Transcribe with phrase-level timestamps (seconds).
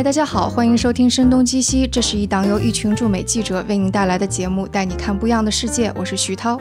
[0.00, 5.92] 嗨，大家好，欢迎收听《声东击西》，这是一档由一群驻美记者为您带来的节目，带你看不一样的世界。
[5.94, 6.58] 我是徐涛。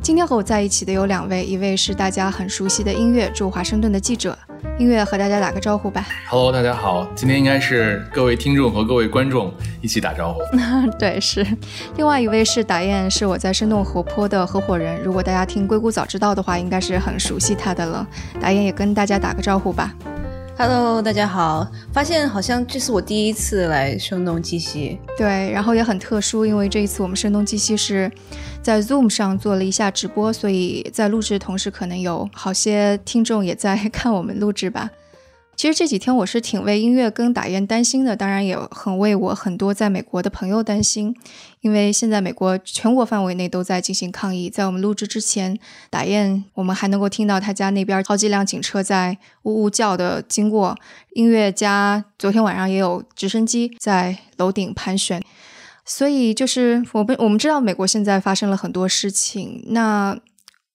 [0.00, 4.38] 今天和我在一起的有两位，一位是大家很熟悉的音乐驻华盛顿的记者，
[4.78, 6.06] 音乐和大家打个招呼吧。
[6.28, 10.38] Hello，大家好，今天应该是各位听众和各位观众一起打招呼。
[10.96, 11.44] 对，是。
[11.96, 15.02] 另外一位是打雁，是我在生动活泼的合伙人。
[15.02, 18.06] 如果大家听《硅谷早知道》的话，应该是很熟悉他的了。
[18.40, 19.92] 打雁也跟大家打个招呼吧。
[20.60, 21.70] Hello，大家好！
[21.92, 28.10] 发现好像这是我第一次来声东击西，对，然后也很特殊，因为这一次我们声东击西是
[28.60, 34.90] 在 Zoom 上做了一下直播，所以在录制的同时，可能有好些听众也在看我们录制吧。
[35.58, 41.12] 其实这几天我是挺为音乐跟打雁担心的，当然也很为我很多在美国的朋友担心，
[41.62, 44.48] 因为现在美国全国范围内都在进行抗议。
[44.48, 45.58] 在我们录制之前，
[45.90, 50.76] 打雁我们还能够听到他家那边好几辆警车在呜呜叫的经过。
[51.14, 55.20] 音乐家昨天晚上也有直升机在楼顶盘旋，
[55.84, 60.16] 所以就是我们我们知道美国现在发生了很多事情，那。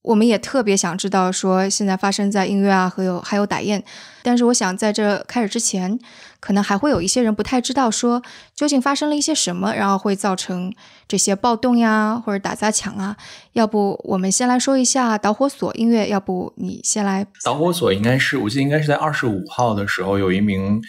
[0.04, 3.82] 我们也特别想知道，说现在发生在音乐啊和有还有打雁，
[4.22, 5.98] 但是我想在这开始之前，
[6.42, 8.22] 可能还会有一些人不太知道，说
[8.54, 10.74] 究竟发生了一些什么，然后会造成
[11.08, 13.16] 这些暴动呀或者打砸抢啊。
[13.54, 17.26] 要不我们先来说一下导火索音乐，要不你先来。
[17.46, 20.82] 导火索应该是，我记得应该是在二十五号的时候，有一名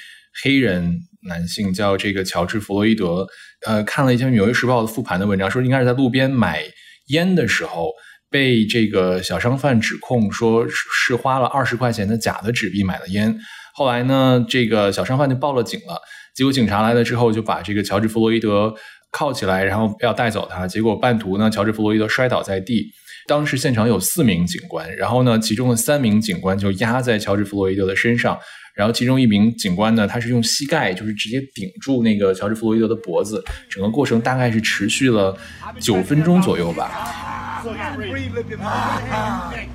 [0.43, 0.99] 黑人
[1.29, 3.25] 男性叫这个乔治·弗洛伊德，
[3.65, 6.65] 呃，看了一篇《纽约时报》的复盘的文章，说应该是在路边买
[7.11, 7.93] 烟的时候。
[8.35, 13.33] 被这个小商贩指控说是花了二十块钱的假的纸币买了烟，
[13.73, 16.03] 后来呢，这个小商贩就报了警了。
[16.35, 18.75] 结果警察来了之后，就把这个乔治·弗洛伊德
[19.13, 20.67] 铐起来，然后要带走他。
[20.67, 22.91] 结果半途呢，乔治·弗洛伊德摔倒在地。
[23.29, 28.37] 当时现场有四名警官，然后呢，其中的三名警官就压在乔治·弗洛伊德的身上，
[28.75, 35.39] 然后其中一名警官呢，他是用膝盖就是直接顶住那个乔治·弗洛伊德的脖子，整个过程大概是持续了
[35.81, 37.34] 九分钟左右吧。
[37.65, 39.74] so you breathe a little bit more.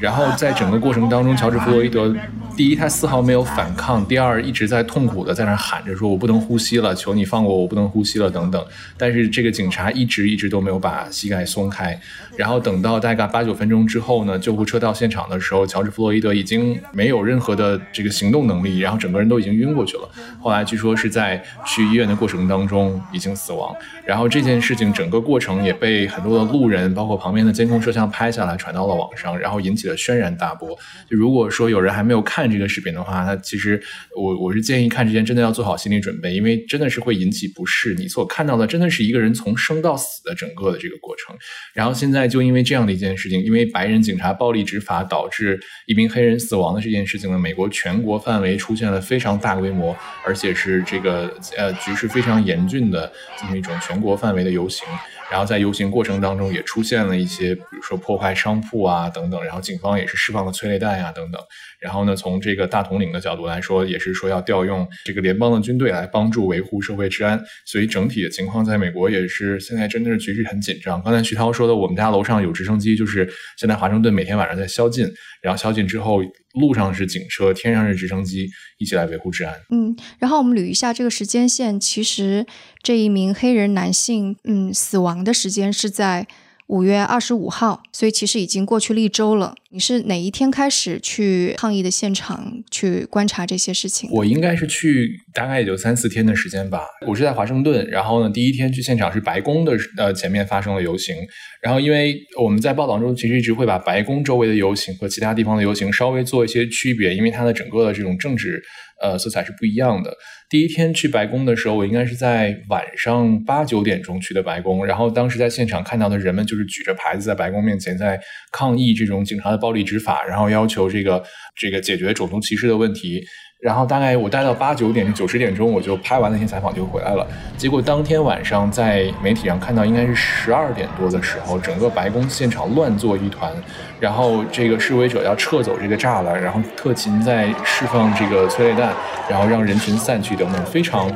[0.00, 2.14] 然后在整个过程当中，乔治·弗洛伊德。
[2.56, 8.62] 第一，他丝毫没有反抗；第二，一直在痛苦的在那喊着说：“我不能呼吸了，求你放过我，我不能呼吸了。”等等。
[8.98, 11.98] 但是这个警察一直一直都没有把膝盖松开。
[12.36, 20.06] 然后等到大概八九分钟之后呢，救护车到现场的时候，乔治·弗洛伊德已经没有任何的这个行动能力，然后整个人都已经晕过去了。
[20.38, 23.74] 后来据说是在去医院的过程当中已经死亡。
[24.04, 30.70] 然后这件事情整个过程也被很多的路人，包括旁边的监控摄像拍下来，传到了网上，然后引起了了轩然大波。
[31.08, 32.50] 就如果说有人还没有看。
[32.50, 33.80] 这个视频的话，那其实
[34.16, 37.94] 我我是建议看之前真的要做好心理准备，因为真的是会引起不适。
[37.94, 41.36] 你所看到的真的是一个人从生到死的整个的这个过程。
[41.74, 49.94] 然后现在就因为这样的一件事情，因为白人警察暴力执法导致一名黑人死亡的这件事情呢，美国全国范围出现了非常大规模，
[50.26, 54.88] 而且是这个呃局势非常严峻的这么一种全国范围的游行。
[55.30, 61.40] 然后在游行过程当中也出现了一些，比如说破坏商铺啊等等，然后警方也是释放了催泪弹啊等等。
[61.80, 67.40] 然后呢，从这个大统领的角度来说，也是说要调用这个联邦的军队来帮助维护社会治安。
[67.66, 71.02] 所以整体的情况在美国也是现在真的是局势很紧张。
[71.02, 75.06] 刚才徐涛说的，我们家楼上有直升机，就是现在华盛顿每天晚上在宵禁，
[75.42, 76.20] 然后宵禁之后
[76.54, 78.48] 路上是警车，天上是直升机，
[78.78, 79.54] 一起来维护治安。
[79.70, 82.46] 嗯，然后我们捋一下这个时间线，其实。
[82.82, 86.26] 这一名黑人男性，嗯，死亡的时间是在
[86.70, 89.56] 五月二十五号，所以其实已经过去了一周了。
[89.72, 94.08] 你是哪一天开始去抗议的现场去观察这些事情？
[94.12, 96.82] 我应该是去大概也就三四天的时间吧。
[97.08, 101.16] 我是在华盛顿，然后呢，第一天去现场是白宫的呃前面发生了游行，
[101.60, 108.62] 然后因为我们在报道中其实一直会把白宫周围的游行和其他地方的游行稍微做一些区别，因为它的整个的这种政治
[109.00, 110.14] 呃色彩是不一样的。
[110.48, 114.84] 第一天去白宫的时候，我应该是在晚上八九点钟去的白宫。
[114.84, 118.20] 然后当时在现场看到的人们就是举着牌子在白宫面前在
[118.52, 121.22] 抗议这种警察的暴力执法，然后要求这个
[121.56, 123.22] 这个解决种族歧视的问题。
[123.60, 127.26] 然后大概我待到八九点九十点钟，我就拍完那些采访就回来了。
[127.58, 133.52] 结果当天晚上在媒体上看到，应该是十二点多的时候，整个白宫现场乱作一团，
[134.00, 138.94] 然后这个示威者要撤走这个栅栏，然后特勤在释放这个催泪弹，
[139.28, 141.10] 然后让人群散去等等，非常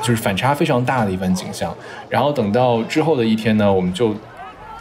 [0.00, 1.76] 就是反差非常大的一番景象。
[2.08, 4.16] 然后等到之后的一天呢，我们就。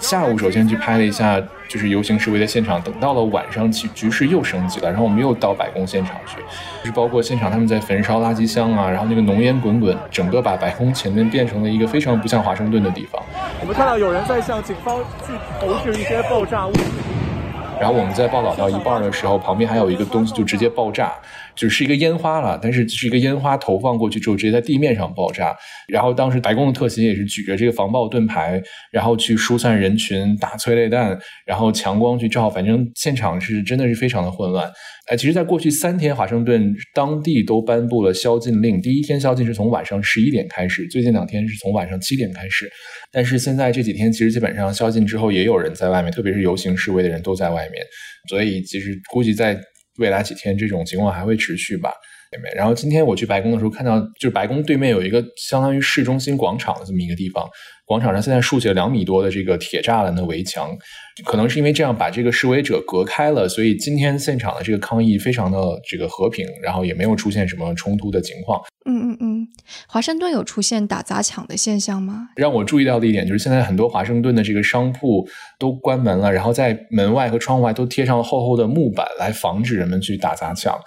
[0.01, 1.39] 下午首先去拍了一下，
[1.69, 2.81] 就是游行示威的现场。
[2.81, 6.37] 等到了晚上，其局势又升级了，然后我们又到白宫现场去，
[6.79, 13.21] 就是包括现场他们在焚烧垃圾箱啊，然后那个浓烟滚滚，整个把白宫前面变成了一个非常不像华盛顿的地方。
[13.61, 16.73] 我们看到有人在向警方去投掷一些爆炸物。
[17.79, 21.13] 然后我们在报道到一半的时候，旁边还有一个东西就直接爆炸。
[21.61, 25.55] 就是一个烟花了，但是是一个烟花投放过去之后，直接在地面上爆炸。
[25.87, 28.59] 然后当时白宫的特勤也是举着这个防爆盾牌，
[28.91, 31.15] 然后去疏散人群、打催泪弹，
[31.45, 34.67] 然后强光去照，反正现场是真的是非常的混乱。
[35.05, 38.81] 哎，其实，在过去三天，华盛顿当地都颁布了宵禁令。
[38.81, 42.67] 第一天宵禁是从晚上十一点开始，最近两天是从晚上七点开始。
[43.11, 47.83] 但是现在这几天，其实基本上宵禁之后，也有人在外面，特别是游行示威的人都在外面。
[48.29, 49.59] 所以，其实估计在
[49.97, 51.93] 未来几天，这种情况还会持续吧。
[52.55, 57.47] 然后今天我去白宫的时候，看到就是白宫对面有一个相当于市中心广场的这么一个地方，
[57.85, 60.69] 广场上现在竖起了两米多的这个铁栅栏的围墙，
[61.25, 68.61] 可能是因为这样把这个示威者隔开了，所以今天现场的这个抗议非常的这个和平，然后也没有出现什么冲突的情况。
[68.85, 69.47] 嗯嗯嗯，
[69.87, 72.29] 华盛顿有出现打砸抢的现象吗？
[72.35, 75.27] 让我注意到的一点就是，现在很多华盛顿的这个商铺
[75.59, 80.79] 都关门了，然后在门外和窗户外都贴上了厚厚的木板来防止人们去打砸抢。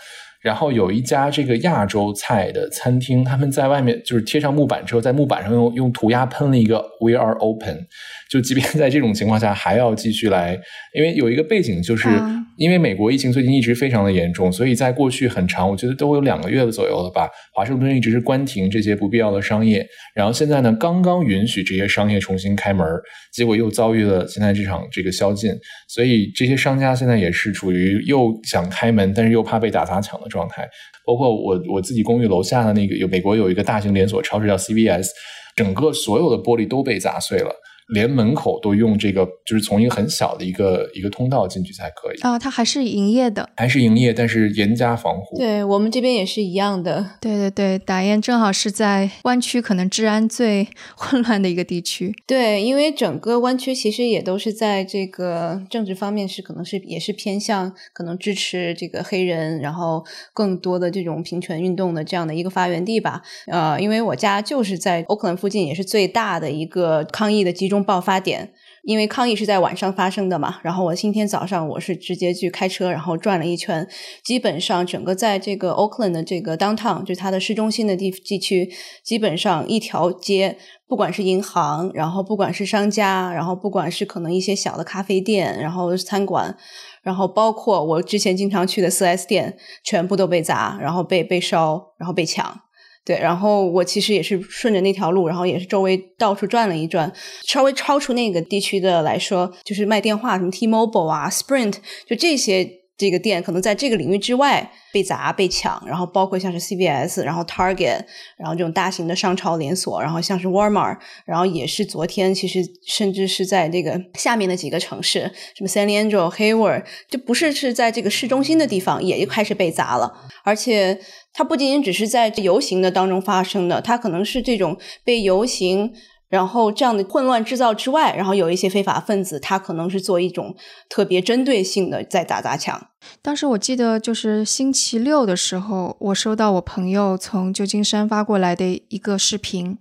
[0.45, 7.87] 然后有一家这个亚洲菜的餐厅，他们在外面就是贴上木板之后，在木板上用用涂鸦喷了一个 “We are open”。
[8.31, 10.59] 就即便在这种情况下，还要继续来，
[10.95, 12.09] 因为有一个背景，就是
[12.57, 22.87] 因为美国疫情最近一直非常的严重，所以在过去很长，我觉得都有两个月的左右了吧，华盛顿一直是关停这些不必要的商业，然后现在呢，刚刚允许这些商业重新开门，
[23.33, 25.53] 结果又遭遇了现在这场这个宵禁，
[25.89, 30.69] 所以这些商家现在也是处于又想开门，但是又怕被打砸抢的状态。
[31.07, 35.09] 包括我我自己公寓楼下的那个有美国有一个大型连锁超市叫 CVS，
[35.55, 37.51] 整个所有的玻璃都被砸碎了。
[37.89, 42.39] 连门口都用这个，就是从一个很小的一个一个通道进去才可以啊。
[42.39, 45.37] 它还是营业的，还是营业，但是严加防护。
[45.37, 47.11] 对我们这边也是一样的。
[47.21, 50.67] 对对对，打雁正好是在湾区，可能治安最
[50.97, 52.15] 混乱的一个地区。
[52.27, 60.03] 对，因为整个湾区其实也都是在这个政治方面是可能是也是偏向可能支持这个黑人，然后
[60.33, 63.21] 更多的这种平权运动的这样的一个发源地吧。
[63.49, 67.74] 呃，因为我家就是在 Oakland 附近，也是最大的一个抗议的集中。
[67.83, 73.89] 爆发点，因为抗议是在晚上发生的嘛，然后我今天早上我是直接去开车，然后转了一圈，
[74.23, 78.71] 基本上整个在这个 Oakland 的这个 downtown，就是它的市中心的地地区，
[79.03, 86.57] 基本上一条街，不管是银行，然后不管是商家，然后不管是可能一些小的咖啡店，然后餐馆，
[87.03, 92.61] 然后包括我之前经常去的四 S 店，全部都被砸，然后被被烧，然后被抢。
[93.05, 97.13] 对，然后我其实也是顺着那条路，然后也是周围到处转了一转，
[97.47, 101.75] 稍微超出那个地区的来说，就是卖电话什么 T-Mobile 啊、Sprint，
[102.07, 108.05] 就这些这个店，可能在这个领域之外被砸、被抢，然后包括像是 CVS，然后 Target，
[108.37, 120.13] 然后这种大型的商超连锁，然后像是 Walmart，然后也是昨天其实甚至是在这个下面的几个城市，什么 San Diego、Hayward，就不是是在这个市中心的地方，也就开始被砸了，
[120.45, 121.01] 而且。
[121.37, 125.93] 它不仅仅只是在游行的当中发生的，它可能是这种被游行
[126.35, 130.57] 然后这样的混乱制造之外，然后有一些非法分子，他可能是做一种
[130.89, 132.89] 特别针对性的在打砸抢。
[133.23, 139.79] 当时我记得就是星期六的时候，我收到我朋友从旧金山发过来的一个视频。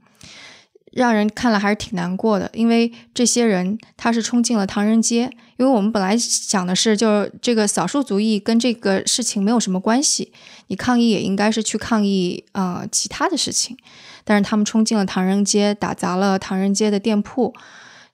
[0.95, 10.31] 让人看了还是挺难过的，因为这些人他是冲进了唐人街，因为我们本来想的是，就是这个少数族裔跟这个事情没有什么关系，
[10.67, 13.75] 你抗议也应该是去抗议呃其他的事情，
[14.23, 17.53] 但是他们冲进了唐人街，打砸了唐人街的店铺，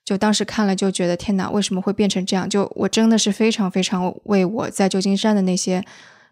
[0.05, 2.49] 就当时看了就觉得天哪，为什么会变成这样？
[2.49, 5.83] 就我真的是非常非常为我在旧金山的那些。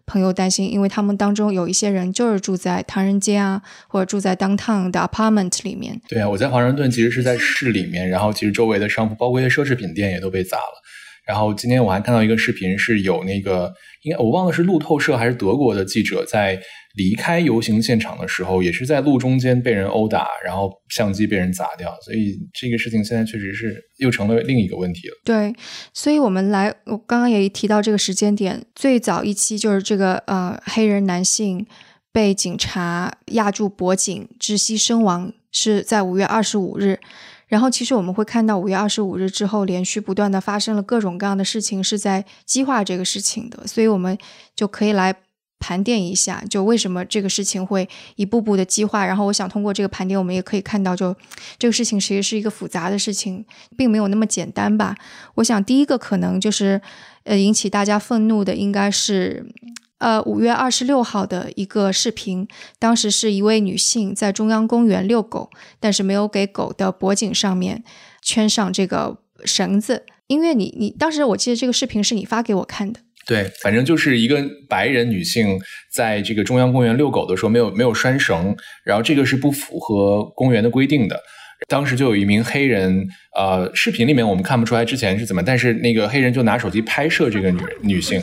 [0.08, 6.00] 朋友担心，因为他们当中有一些人就是住在唐人街啊，或者住在 downtown 的 apartment 里面。
[6.08, 10.82] 对啊，我在华盛顿其实是在市里面，然后其实周围的商铺，包括一些奢侈品店也都被砸了。
[11.26, 13.70] 然后今天我还看到一个视频，是有那个
[14.02, 16.58] 应该我忘了是路透社还是德国的记者在
[16.98, 21.96] 离开游行现场的时候，也是在路中间被人殴打，然后相机被人砸掉。
[22.02, 25.14] 所以这个事情现在确实是又成了另一个问题了。
[25.24, 25.54] 对，
[25.94, 31.64] 所以我们来，我刚刚也提到这个时间点，最早一期就是这个呃黑人男性
[32.12, 36.98] 被警察压住脖颈窒息身亡，是在五月二十五日。
[37.46, 43.66] 然后，其实我们会看到五月二十五日之后，连续不断的发生了各种各样的事情，是在激化这个事情的。
[43.66, 44.18] 所以，我们
[44.54, 45.14] 就可以来
[45.58, 49.04] 盘点一下，就为什么这个事情会一步步的激化。
[49.04, 51.14] 然后，我想通过这个盘点，我们也可以看到，就
[51.58, 53.44] 这个事情其实是一个复杂的事情，
[53.76, 54.96] 并没有那么简单吧。
[55.36, 56.80] 我想，第一个可能就是，
[57.24, 59.52] 呃，引起大家愤怒的应该是。
[60.00, 62.46] 呃，五月二十六号的一个视频，
[62.78, 65.50] 当时是一位女性在中央公园遛狗，
[65.80, 67.82] 但是没有给狗的脖颈上面
[68.22, 70.06] 圈上这个绳子。
[70.28, 73.00] 因为你，你当时我记得这个视频是你发给我看的。
[73.28, 75.60] 对，反正就是一个白人女性
[75.92, 81.20] 在这个中央公园遛狗的时候没有没有拴绳，然后这个是不符合公园的规定的。
[81.68, 83.06] 当时就有一名黑人，
[83.36, 88.18] 呃，视频里面我们看不出来之前是怎么，但是那个黑人就拿手机拍摄这个女女性。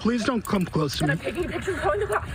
[0.00, 1.16] Please don't come close to me.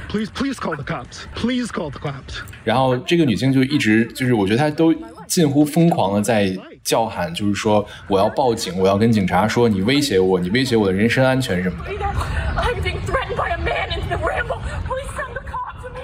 [0.08, 1.26] Please, please call the cops.
[1.36, 2.40] Please call the cops.
[2.64, 4.96] 然后这个女性就一直就是，我觉得她都
[5.28, 11.92] 近乎疯狂的在叫喊，就是说我要报警，我要跟警察说你威胁我，你威胁我的人身安全什么的。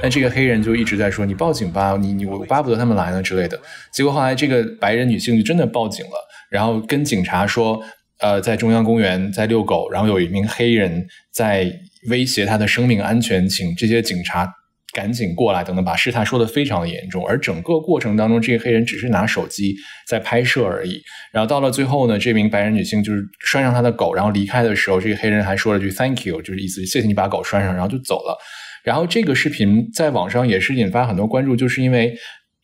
[0.02, 3.58] 但这个黑人就一直在说你报警吧，你你我巴不得他们来呢之类的。
[3.94, 7.82] 结果后来这个白人女性就真的报警了，然后跟警察说，
[8.20, 11.72] 呃，在中央公园在遛狗，然后有一名黑人在
[12.10, 14.54] 威胁她的生命安全，请这些警察
[14.94, 17.26] 赶紧过来等等，把事态说的非常的严重。
[17.28, 19.76] 而整个过程当中，这个黑人只是拿手机
[20.08, 21.02] 在拍摄而已。
[21.34, 28.38] 然后到了最后呢，这名白人女性就是拴上她的狗，然后离开的时候，这个黑人还说了句 “thank you”，就是意思谢谢你把狗拴上，然后就走了。
[28.84, 32.14] 然后这个视频在网上也是引发很多关注，就是因为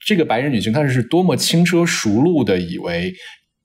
[0.05, 3.11] 这个白人女性她是多么轻车熟路的以为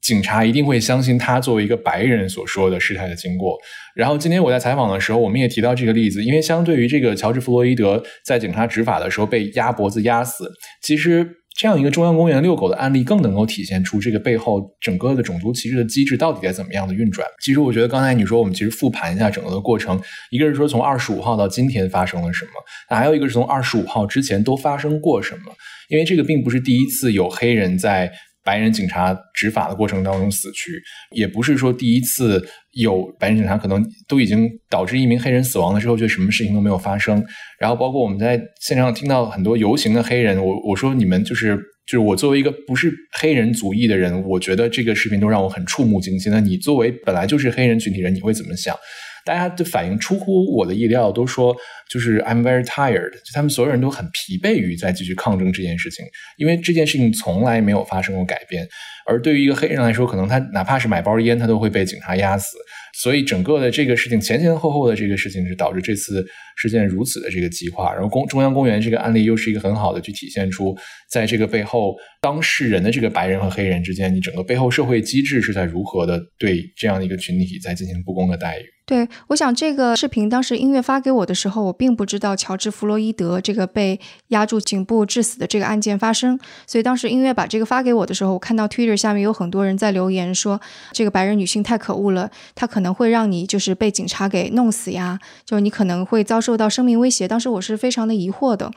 [0.04, 3.58] 警察一定会相信他作为一个白人所说的事态的经过。
[3.96, 10.48] 然后今天我在采访的时候，我们也提到这个例子，因为相对于这个乔治·弗洛伊德在警察执法的时候被压脖子压死，
[10.82, 11.38] 其实。
[11.56, 17.24] 这样一个中央公园遛狗的案例，更能够体现出这个背后整个的种族歧视的机制到底该怎么样的运转。
[17.44, 22.50] 其实，我觉得刚才你说，我们其实复盘一下整个的过程，一个是说从二十五号到今天发生了什么，
[22.90, 25.54] 那还有一个是从二十五号之前都发生过什么。
[25.90, 28.10] 因为这个并不是第一次有黑人在
[28.44, 30.80] 白人警察执法的过程当中死去，
[31.12, 37.24] 也不是说第一次有白人警察可能都已经导致一名黑人死亡了之后，就什么事情都没有发生。
[37.58, 46.30] 然后包括我们在现场听到很多游行的黑人，我我说你们就是就是我作为一个不是黑人族裔的人，我觉得这个视频都让我很触目惊心。
[46.30, 48.76] 那你作为本来就是黑人群体人，你会怎么想？
[49.24, 51.56] 大家的反应出乎我的意料，都说
[51.90, 56.04] 就是 I'm very tired，就他们所有人都很疲惫于再继续抗争这件事情，
[56.36, 58.68] 因为这件事情从来没有发生过改变。
[59.06, 62.56] 而对于一个黑人来说，可能他哪怕是买包烟，他都会被警察压死。
[62.96, 66.24] 所以整个的这个事情前前后后的这个事情，是导致这次
[66.56, 67.92] 事件如此的这个激化。
[67.92, 70.74] 然后公中央公园这个案例又是一个很好的去体现出，
[71.10, 78.64] 在这个背后当事人的这个白人和黑人之间，你整个背后社会机制是在如何的对这样的一个群体在进行不公的待遇。
[78.86, 90.60] 对，我想这个视频当时音乐发给我的时候，我并不知道乔治·弗洛伊德这个被压住颈部致死的这个案件发生，所以当时音乐把这个发给我的时候，我看到 Twitter 下面有很多人在留言说，
[90.92, 97.26] 这个白人女性太可恶了，她可能会让你就是被警察给弄死呀，就是你可能会遭受到生命威胁。
[97.26, 98.70] 当时我是非常的疑惑的，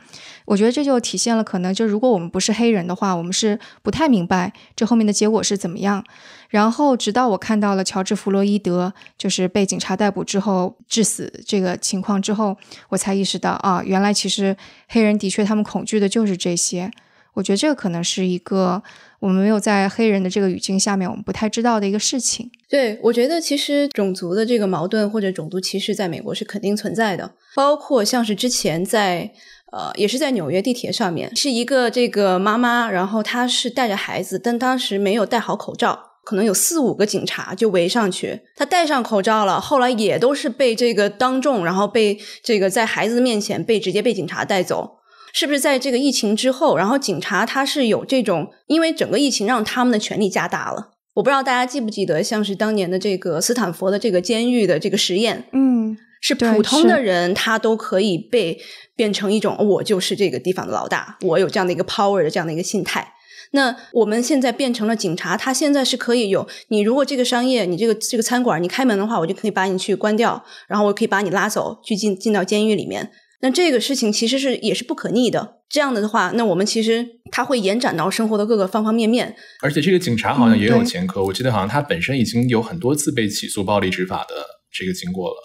[0.46, 6.04] 我觉得这就体现了可能就如果我们不是黑人的话，我们是不太明白这后面的结果是怎么样。
[6.48, 12.56] 然后直到我看到了乔治·弗洛伊德就是被警察逮捕之后致死这个情况之后，
[12.88, 14.56] 我才意识到啊，原来其实
[14.88, 16.90] 黑人的确他们恐惧的就是这些。
[17.34, 18.82] 我觉得这个可能是一个
[19.20, 22.50] 我们没有在黑人的这个语境下面，我们不太知道的一个事情。
[22.68, 29.30] 对，我觉得其实种族的这个矛盾或者种族歧视在美国是肯定存在的，包括像是之前在
[29.72, 36.06] 呃，也是在纽约地铁上面，是一个这个妈妈，然后她是带着孩子，但当时没有戴好口罩。
[36.24, 44.98] 可能有四五个警察就围上去，她戴上口罩了，后来也都是被这个当众，然后被这个在孩子面前被直接被警察带走，
[45.32, 50.90] 是不是在这个疫情之后，然后警察他是有这种，因为整个疫情让他们的权力加大了。
[51.14, 58.60] 我不知道大家记不记得，像是当年的这个斯坦福的这个监狱的这个实验，嗯，是普通的人他都可以被
[58.96, 63.14] 变成一种我就是这个地方的老大，我有这样的一个 power 的这样的一个心态。
[63.52, 73.10] 那我们现在变成了警察，他现在是可以有你，如果这个商业，你这个这个餐馆，你开门的话，我就可以把你去关掉，然后我可以把你拉走，去进进到监狱里面。
[73.40, 75.54] 那这个事情其实是也是不可逆的。
[75.70, 79.34] 这样的的话，那我们其实它会延展到生活的各个方方面面。
[79.62, 84.34] 而且这个警察好像也有前科，我记得好像他本身已经有很多次被起诉暴力执法的
[84.72, 85.36] 这个经过了。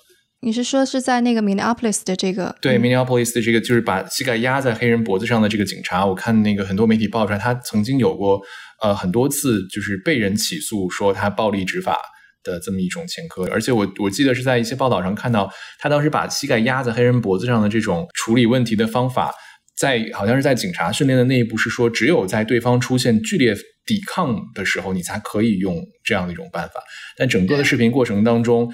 [0.43, 2.53] 你是说是在那个 Minneapolis 的这个？
[2.61, 8.41] 对嗯 Minneapolis 的这个就是把膝盖压在黑人脖子上的这个警察，我看那个很多媒体爆出来，他曾经有过
[8.81, 11.97] 呃很多次就是被人起诉说他暴力执法
[12.43, 19.31] 的这么一种前科，而且我我记得是在一些报道上看到，他当时把膝盖压在黑人脖子上的这种处理问题的方法，
[19.83, 23.53] 在好像是在警察训练的那一步是说，只有在对方出现剧烈
[23.85, 25.75] 抵抗的时候，你才可以用
[26.05, 26.75] 这样的一种办法。
[27.17, 28.71] 但整个的视频过程当中，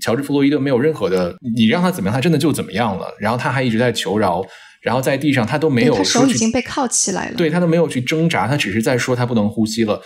[0.00, 3.12] 乔治·弗洛伊德没有任何的，你让他怎么样，他真的就怎么样了。
[3.18, 4.40] 然后他还一直在求饶，
[4.82, 7.34] 然后在地上他都没有他手已经被铐起来了。
[7.36, 10.00] 对他都没有去挣扎，他只是在说他不能呼吸了。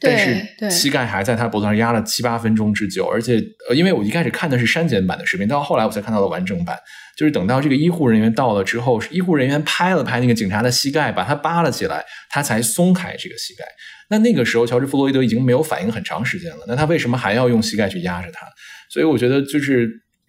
[0.00, 6.76] 对但是膝盖还在他脖子上压了七八分钟之久，而且呃，因为我一开始看的是删减版的视频，到后来我才看到了完整版。
[7.16, 13.64] 就是等到这个医护人员到了之后，医护人员拍了拍那个警察的膝盖，把他扒了起来，他才松开这个膝盖。
[14.08, 18.46] 那那个时候，乔治·弗洛伊德已经没有反应很长时间了，那他为什么还要用膝盖去压着他？
[18.88, 19.88] 所以我觉得就是。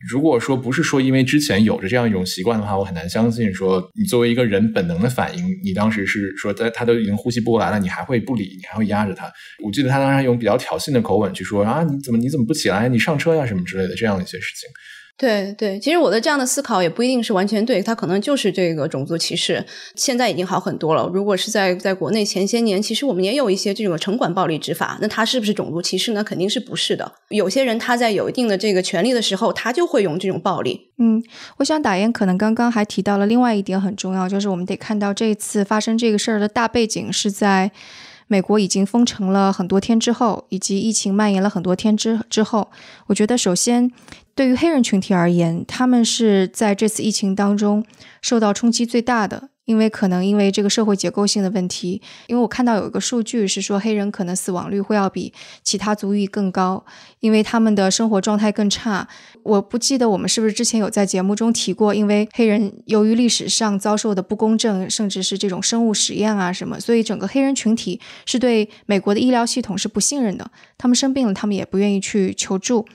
[0.10, 9.32] 如果说不是说因为之前有着这样一种习惯的话，我很难相信说你作为一个人本能的反应，你当时是说他他都已经呼吸不过来了，你还会不理，你还会压着他。
[9.64, 12.90] 我记得他当时用比较挑衅的口吻去说啊，你怎么你怎么不起来？
[12.90, 14.70] 你上车呀什么之类的这样的一些事情。
[15.22, 19.64] 对对，其实我的这样的思考也不一定是完全对，它可能就是这个种族歧视。
[19.94, 21.08] 现在已经好很多了。
[21.14, 26.24] 如果是在在国内前些年，其实我们也有一些这种城管暴力执法，那它是不是种族歧视呢？
[26.24, 27.12] 肯定是不是的。
[27.30, 30.90] 有些人他在有一定的这个权利的时候，他就会用这种暴力。
[30.98, 31.24] 嗯，
[31.58, 37.72] 我想打烟可能刚刚还提到了另外一点很重要，就是我们得看到这次发生这个事儿的大背景是在
[38.32, 42.72] 美国已经封城了很多天之后，以及疫情蔓延了很多天之之后。
[43.08, 43.92] 我觉得首先。
[44.34, 47.86] 对于黑人群体而言，他们是在这次疫情当中
[48.22, 52.02] 受到冲击最大的，因为可能因为这个社会结构性的问题。
[52.28, 56.86] 因为我看到有一个数据是说，黑人可能死亡率会要比其他族裔更高，
[57.20, 59.08] 因为他们的生活状态更差。
[59.44, 70.52] 我不记得我们是不是之前有在节目中提过，因为黑人由于历史上遭受的不公正，甚至是这种生物实验啊什么，所以整个黑人群体是对美国的医疗系统是不信任的。
[70.78, 72.86] 他们生病了，他们也不愿意去求助。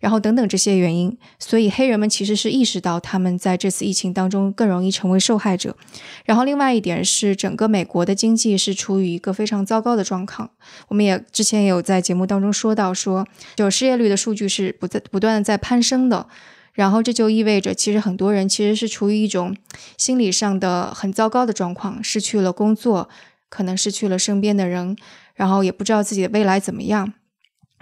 [0.00, 5.76] 然后等等这些原因，所以黑人们其实是意识到他们在这次疫情当中更容易成为受害者。
[6.24, 10.50] 然后另外一点是，整个美国的经济是处于一个非常糟糕的状况。
[10.88, 16.26] 我们也之前也有在节目当中说到，说就失业率的数据是不在不断的在攀升的。
[16.72, 19.54] 然后这就意味着，其实很多人其实是处于一种
[19.98, 23.10] 心理上的很糟糕的状况，失去了工作，
[23.50, 24.96] 可能失去了身边的人，
[25.34, 27.12] 然后也不知道自己的未来怎么样。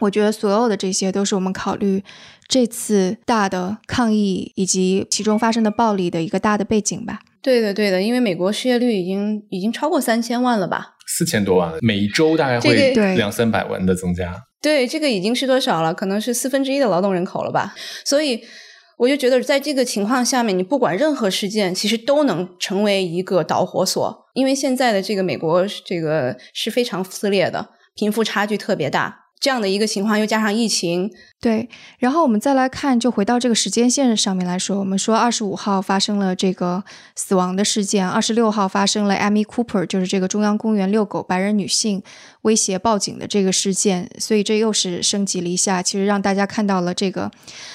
[0.00, 2.02] 我觉得所有的这些都是我们考虑
[2.46, 7.20] 这次大的抗议以及其中发生的暴力的一个大的背景吧。
[7.40, 10.96] 对的，对的，因为美国失业率已经已经超过三千万了吧？
[11.06, 14.42] 四千多万了，每一周大概会两三百万的增加。
[14.60, 15.94] 对，这个已经是多少了？
[15.94, 17.74] 可能是四分之一的劳动人口了吧？
[18.04, 18.42] 所以
[18.98, 24.26] 我就觉得，在这个情况下面，你不管任何事件，其实都能成为一个导火索。
[24.34, 29.27] 因为现在的这个美国，这个是非常撕裂的，贫富差距特别大。
[29.40, 31.68] 这样的一个情况，又加上疫情，对。
[31.98, 36.82] 然后我们再来看，就回到这个时间线上面来说，我们说二十五号发生了这个
[37.14, 42.02] 死亡的事件，二十六号发生了 Amy Cooper，就是这个中央公园遛狗白人女性
[42.42, 47.30] 威胁报警的这个事件，所以这又是升级了一下，其实让大家看到了这个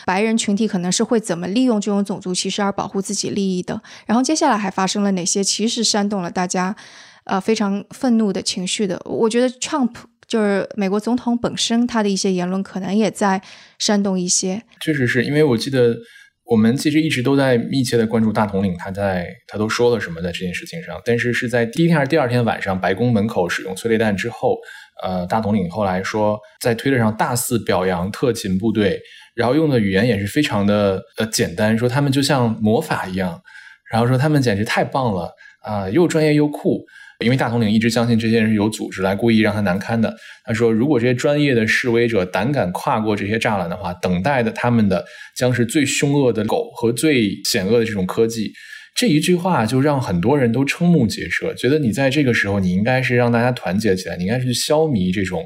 [0.06, 3.82] 白人群体可能是会怎么利用这种种族歧视而保护自己利益的。
[4.06, 6.76] 然后接下来还发生了哪些，其实煽动了大家
[7.23, 9.02] 呃非常愤怒的情绪的？
[9.06, 9.93] 我觉得 Trump。
[10.34, 13.39] 就是美国总统本身，他的一些言论可能也在
[13.78, 14.63] 煽动一些。
[14.82, 15.96] 确实是因为我记得
[16.46, 24.58] 我们其实一直都在密切的关注大统领他在他都说了什么在这件事情上，但是是在第一天还是第二天晚上，白宫门口使用催泪弹之后，
[25.04, 29.00] 呃，大统领后来说在推特上大肆表扬特勤部队，
[29.36, 33.39] 然后用的语言也是非常的呃简单，说他们就像魔法一样，
[33.91, 36.84] 然后说他们简直太棒了啊，又专业又酷。
[37.19, 40.13] 因为大统领一直相信这些人是有组织来故意让他难堪的。
[40.45, 45.06] 他说，如果这些专业的示威者胆敢跨过这些栅栏的话，等待的他们的
[45.38, 48.52] 将是最凶恶的狗和最险恶的这种科技。
[48.95, 55.43] 这一句话就让很多人都瞠目结舌，觉得你在这个时候，你应该是让大家团结起来，你应该是去消弭这种。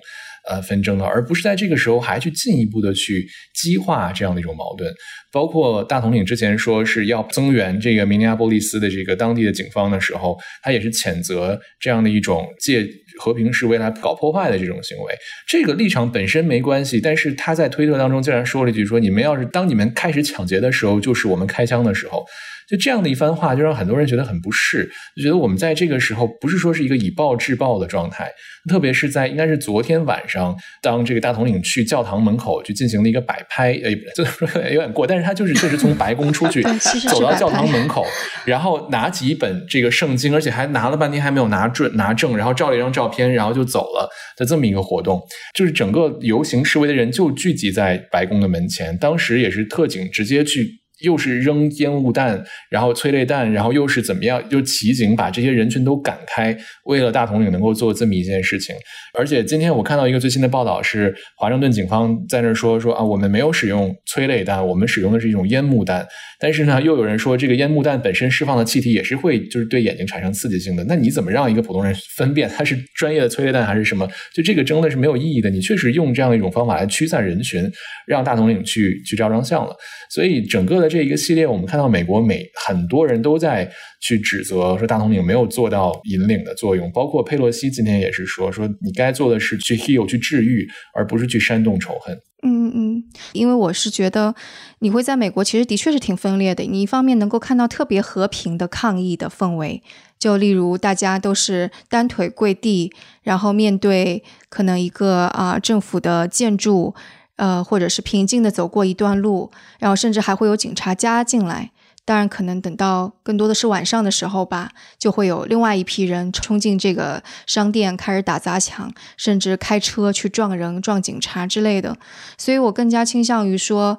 [0.50, 4.92] 呃，纷争了，而不是在这个时候还去进一步的去激化这样的一种矛盾。
[5.32, 12.88] 包括大统领之前说是要增援这个明尼阿波利斯的这个当地的警方的时候，他也是谴责这样的一种借
[13.20, 15.14] 和平示威来搞破坏的这种行为。
[15.48, 22.26] 这个立场本身没关系，但是他在推特当中竟然说了一句：说你们要是当你们开始抢劫的时候，就是我们开枪的时候。
[22.68, 28.30] 就这样的一番话，就让很多人觉得很不适，就觉得我们在这个时候不是说是一个以暴制暴的状态，
[28.70, 36.62] 特别是在应该是昨天晚上，当这个大统领去教堂门口去进行了一个摆拍，呃， 就是说有点过，但是他就是确实从白宫出去，
[37.10, 38.06] 走到教堂门口，
[38.46, 45.22] 然后拿起一本这个圣经，而且还拿了半天还没有拿准拿正，然后照了一张照片，然后就走了的这么一个活动，
[45.56, 50.68] 就是整个游行示威的人就聚集在白宫的门前，当时也是特警直接去。
[51.04, 58.76] 又是扔烟雾弹，然后催泪弹，然后又是怎么样，就骑警把这些人群都赶开，为了大统领能够做这么一件事情。
[59.18, 66.06] 而且今天我看到一个最新的报道是，华盛顿警方在那说说啊，我们没有使用催泪弹，我们使用的是一种烟幕弹。
[66.40, 70.84] 但是呢，又有人说这个烟幕弹本身释放的气体也是会就是对眼睛产生刺激性的。
[70.88, 74.08] 那你怎么让一个普通人分辨它是专业的催泪弹还是什么？
[74.36, 75.50] 就这个争论是没有意义的。
[75.50, 77.68] 你确实用这样的一种方法来驱散人群，
[78.06, 79.76] 让大统领去去照张相了。
[80.12, 83.70] 所以整个的这一个系列，我们看到美国每很多人都在
[84.02, 92.18] 去指责说大统领没有做到引领的作用，包括佩洛西今天也是说说你该做的是去 heal 去治愈，而不是去煽动仇恨。
[92.44, 94.36] 嗯嗯，因为我是觉得
[94.80, 96.64] 你会在美国其实的确是挺分裂的。
[96.64, 99.82] 你一方面能够看到特别和平的抗议的氛围，
[100.20, 106.94] 就例如大家都是单腿跪地，然后面对可能一个啊政府的建筑。
[107.38, 111.72] 呃，或者是平静的走过一段路，然后甚至还会有警察加进来。
[112.04, 121.98] 当然，可能等到更多的是晚上的时候吧，就会有另外一批人冲进这个商店，开始打砸抢，甚至开车去撞人、撞警察之类的。
[122.38, 123.98] 所以我更加倾向于说。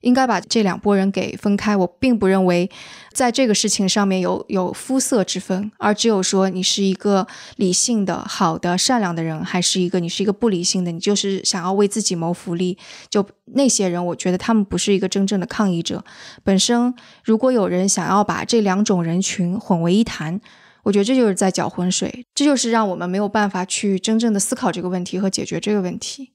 [0.00, 1.76] 应该把这两拨人给分开。
[1.76, 2.70] 我并不认为，
[3.12, 12.78] 在这个事情上面有有肤色之分，而只有说你是一个理性的、好的、善良的人，还是一个你是一个不理性的，你就是想要为自己谋福利。
[13.08, 16.04] 就那些人，我觉得他们不是一个真正的抗议者。
[16.42, 20.40] 本身，如果有人想要把这两种人群混为一谈，
[20.82, 26.32] 我觉得这就是在搅浑水，这就是让我们没有办法去真正的思考这个问题和解决这个问题。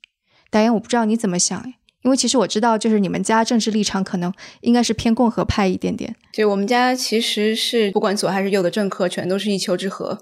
[0.51, 1.73] 导演，我不知道你怎么想。
[2.05, 6.15] 因为其实我知道，就是你们家政治立场可能应该是偏共和派一点点。
[6.31, 10.15] 就我们家其实是不管左还是右的政客，全都是一丘之貉。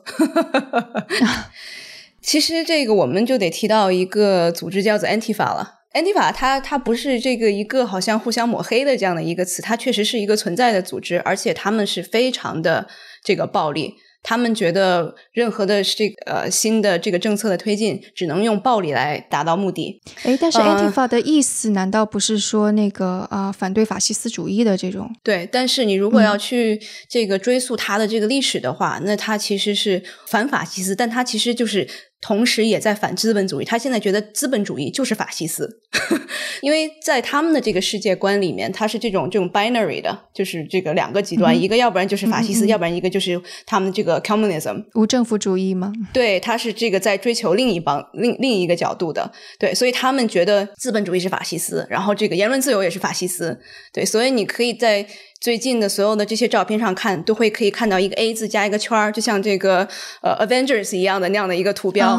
[2.21, 5.81] 其实这个我们就得提到一个组织叫做 Antifa 了。
[5.93, 12.87] Antifa 它它不是这个一个好像互相抹黑的这样的一个词，它确实是一个存在的组织，而且他们是非常的
[13.21, 13.95] 这个暴力。
[14.23, 20.01] 他们觉得任何的这个呃新的这个政策的推进，只能用暴力来达到目的。
[20.23, 25.13] 哎，但是 Antifa 的意思难道不是说那个啊反对法西斯主义的这种？
[25.21, 31.87] 对，但是你如果要去这个追溯它的这个历史的话，那它其实是反法西斯，但它其实就是。
[32.23, 35.81] 同时也在反资本主义，他现在觉得资本主义就是法西斯，
[36.63, 45.91] 因为在他们的这个世界观里面，他是这种这种 binary 的，就是这个两个极端，一个要不然就是法西斯，要不然一个就是他们这个 communism 无政府主义吗？
[46.13, 53.59] 对，他是这个在追求另一帮另另一个角度的，对，所以他们觉得资本主义是法西斯，然后这个言论自由也是法西斯，
[53.91, 55.05] 对，所以你可以在。
[55.43, 59.85] 最近的所有的这些照片上看，都会可以看到一个 A 字加一个圈儿，就像这个
[60.21, 62.17] 呃 Avengers 一样的那样的一个图标。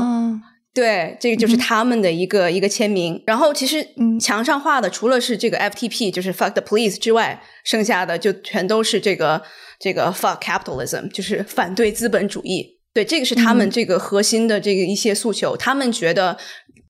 [0.74, 3.22] 对，这个就是他们的一个一个签名。
[3.26, 3.82] 然后其实
[4.20, 9.40] 墙上画的除了是这个 FTP，就是 Fuck the Police 之外，剩下的就全都是这个
[9.80, 12.78] 这个 Fuck Capitalism，就是反对资本主义。
[12.92, 15.56] 对，这个是他们这个核心的这个一些诉求。
[15.56, 16.36] 他们觉得。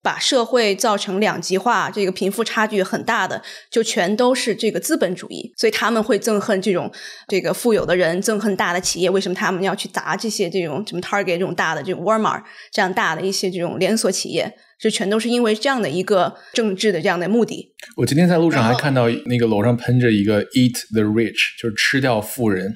[0.04, 6.92] 把社会造成两极化，这个贫富差距很大的，就全都是这个资本主义，所以他们会憎恨这种
[7.26, 9.08] 这个富有的人，憎恨大的企业。
[9.08, 14.54] 为什么他们要去砸这些这种什么 Target 这种大的，这种 Walmart 这样大的一些这种连锁企业？
[14.78, 17.72] 就全都是因为这样的一个政治的这样的目的。
[17.96, 22.74] 我今天在路上还看到那个楼上喷着一个 “Eat the Rich”，就是吃掉富人，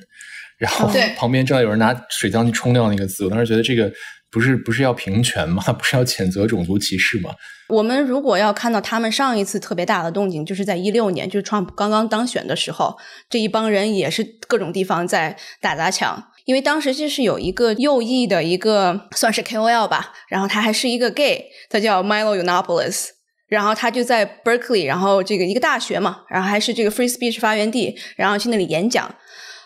[0.56, 3.24] 然后旁边正好有人拿水枪去冲掉那个字。
[3.24, 3.92] 我当时觉得这个。
[4.30, 5.62] 不是不是要平权吗？
[5.72, 7.30] 不是要谴责种族歧视吗？
[7.68, 12.96] 我们如果要看到他们上一次特别大的动静，就是在一六年，就是 Trump 刚刚当选的时候，
[13.28, 16.30] 这一帮人也是各种地方在打砸抢。
[16.46, 23.08] 因为当时就是有一个右翼的一个算是 KOL 吧，然后他还是一个 gay，他叫 Milo Yiannopoulos，
[23.48, 29.14] 然后他就在 Berkeley，然后这个一个大学嘛，然后还是这个 Free Speech 发源地，然后去那里演讲。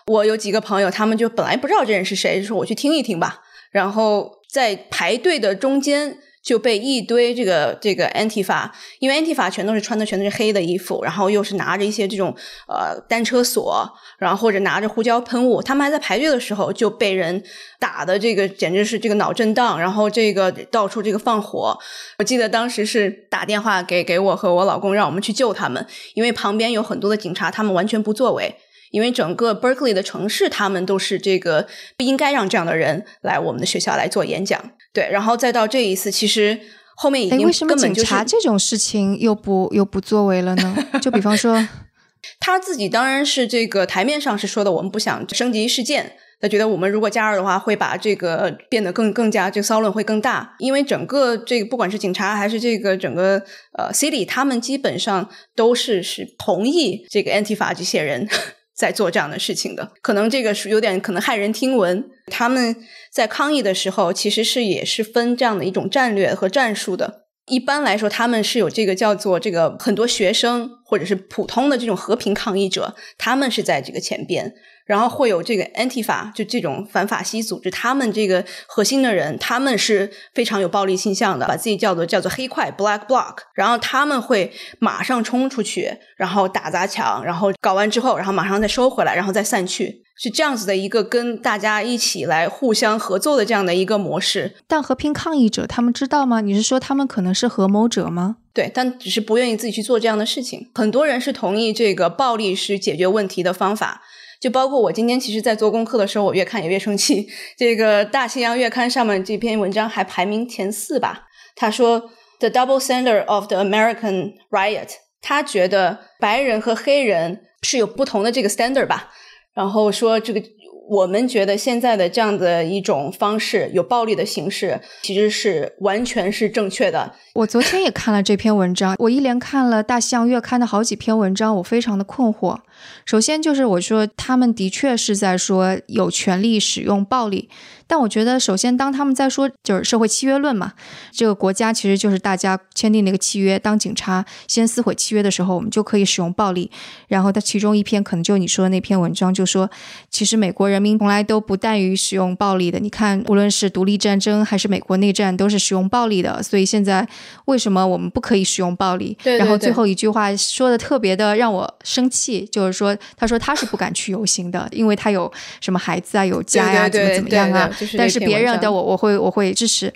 [0.08, 4.41] 我有几个朋友，他们就本来不知道这人是谁，就说我去听一听吧，然后。
[4.52, 12.34] 在排队的中间就被一堆这个这个 anti 法，因为 anti 法全都是穿的全都是黑的衣服，然后又是拿着一些这种
[12.68, 13.88] 呃单车锁，
[14.18, 17.42] 然后或者拿着胡椒喷雾，他们还在排队的时候就被人
[17.78, 21.78] 打的这个简直是这个脑震荡，然后这个到处这个放火。
[22.18, 28.56] 我记得当时是打电话给给我和我老公，让我们去救他们，因为旁边有很多的警察，他们完全不作为。
[28.92, 34.62] 因为整个 Berkeley 的城市，他们都是这个不应该让这样的人来我们的学校来做演讲。
[34.92, 36.60] 对，然后再到这一次，其实
[36.94, 40.76] 后面已经为什么警察这种事情又不又不作为了呢？
[41.00, 41.66] 就比方说，
[42.38, 46.12] 他自己当然是这个台面上是说的，我们不想升级事件。
[46.42, 53.40] 他觉得我们如果加入的话，会把这个变得更更加这个骚乱会更大，因为整个这个不管是警察还是这个整个
[53.78, 58.28] 呃 city，他们基本上都是是同意这个 anti 法这些人
[58.74, 59.92] 在做这样的事情的。
[60.00, 62.76] 可能这个是有点可能骇人听闻，他们
[63.10, 67.22] 在抗议的时候其实是也是分这样的一种战略和战术的。
[67.46, 74.54] 一般来说，他们是有这个叫做这个很多学生或者是普通的这种和平抗议者，他们是在这个前边。
[74.84, 83.36] 然后会有这个 anti 法，就这种反法西组织，他们这个核心的人，他们是非常有暴力倾向的，把自己叫做叫做黑块 black block。
[83.54, 94.56] 然后他们会马上冲出去，然后打砸抢，然后搞完之后，然后马上再收回来，然后再散去，是这样子的一个跟大家一起来互相合作的这样的一个模式。
[94.66, 96.40] 但和平抗议者他们知道吗？
[96.40, 98.36] 你是说他们可能是合谋者吗？
[98.52, 100.68] 对，但只是不愿意自己去做这样的事情。
[100.74, 104.02] 很多人是同意这个暴力是解决问题的方法。
[104.42, 107.28] 就包括我今天其实，在做功课的时候，我越看也越生气。
[107.56, 111.28] 这个《大西洋月刊》上面这篇文章还排名前四吧。
[111.54, 114.88] 他说：“The double standard of the American riot。”
[115.22, 119.10] 他觉得白人和黑人是有不同的这个 standard 吧。
[119.54, 120.42] 然后说这个。
[120.90, 127.14] 我们觉得现在的这样的一种方式，有暴力的形式，其实是完全是正确的。
[127.34, 132.58] 我昨天也看了这篇文章，我一连看了《大西洋月刊》的好几篇文章，我非常的困惑。
[133.04, 137.48] 首先就是我说，他们的确是在说有权利使用暴力。
[137.84, 140.72] 但我觉得，首先，当他们在说就是社会契约论嘛，
[141.10, 143.58] 这个国家其实就是大家签订那个契约。
[143.58, 146.70] 当警察先撕毁契约的时候，我们就可以使用暴力。
[147.08, 149.70] 然后，他其中一篇可能就你说的那篇文章，就说
[150.08, 152.78] 其实美国人民从来都不惮于使用暴力的。
[152.78, 156.42] 你看，无论是独立战争还是美国内战，都是使用暴力的。
[156.42, 157.06] 所以现在
[157.44, 159.18] 为什么我们不可以使用暴力？
[159.22, 165.30] 然后最后一句话说的特别的让我生气，就是说，他说他是不敢去游行的，因为他有
[165.60, 167.70] 什么孩子啊，有家呀，怎么怎么样啊。
[167.96, 169.92] 但是别人的我我会我会支持。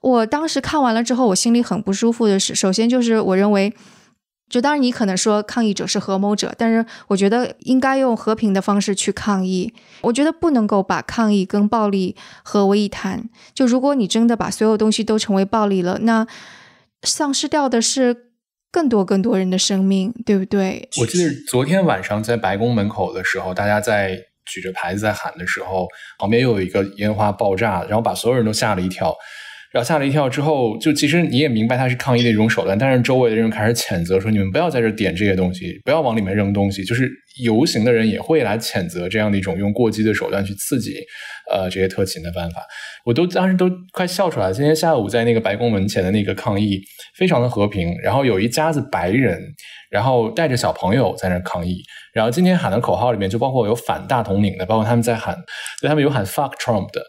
[0.00, 3.72] 我当时看完了之后，我心里很不舒服的是，首先就是我认为，
[4.50, 9.72] 就当然你可能说抗议者是合谋者，但是我觉得应该用和平的方式去抗议。
[10.02, 13.28] 我觉得不能够把抗议跟暴力合为一谈。
[13.54, 16.26] 就如果你真的把所有东西都成为暴力了，那
[17.02, 18.26] 丧失掉的是
[18.74, 20.88] 更多更多人的生命，对不对？
[21.00, 24.18] 我记得昨天晚上在白宫门口的时候，大家在。
[24.52, 29.14] 举着牌子在喊的时候，旁边又有一个烟花爆炸，然后把所有人都吓了一跳。
[29.72, 37.10] 然后吓了一跳之后，就其实你也明白他是抗议的一种手段，但是周围的人开始谴责说：“你们不要在这点这些东西，不要往里面扔东西。”就是
[37.42, 40.92] 游行的人也会来谴责这样的一种用过激的手段去刺激
[41.50, 42.62] 呃这些特勤的办法。
[43.04, 44.52] 我都当时都快笑出来了。
[44.52, 46.80] 今天下午在那个白宫门前的那个抗议
[47.16, 49.38] 非常的和平，然后有一家子白人，
[49.90, 51.82] 然后带着小朋友在那抗议。
[52.12, 55.36] 然后今天喊的口号里面就包括有反大统领的，包括他们在喊，
[55.80, 57.02] 对他们有喊 “fuck Trump” 的。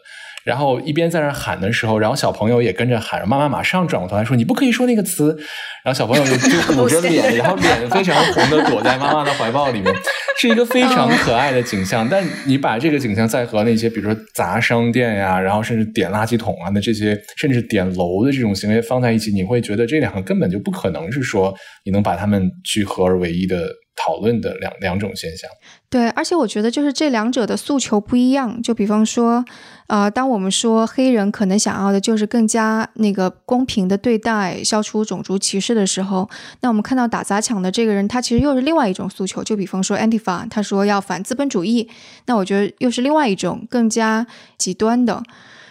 [0.46, 5.36] 然后一边在那喊的时候，然后小朋友也跟着喊，妈妈马上转过头来说：“你不可以说那个词。”
[5.84, 9.92] 然后小朋友就捂着脸，然后脸非常红的躲在妈妈的怀抱里面，
[10.38, 12.08] 是一个非常可爱的景象。
[12.08, 21.52] 但你把这个景象再和那些比如说砸商店呀，然后甚至点垃圾桶啊的这些，甚至点楼的这种行为放在一起，你会觉得这两个根本就不可能是说
[21.84, 23.68] 你能把他们去合而为一的。
[23.98, 25.48] 讨论的两两种现象，
[25.88, 28.60] 对，而且我觉得就是这两者的诉求不一样。
[28.60, 29.42] 就比方说，
[29.88, 36.28] 呃，当我们说黑人可能想要的就是更加那个公平的对待，消除种族歧视的时候，
[36.60, 39.44] 那我们看到打砸抢的这个人，他其实又是另外一种诉求。
[39.44, 41.88] 就比方说，Antifa，他说要反资本主义，
[42.26, 44.26] 那我觉得又是另外一种更加
[44.58, 45.22] 极端的。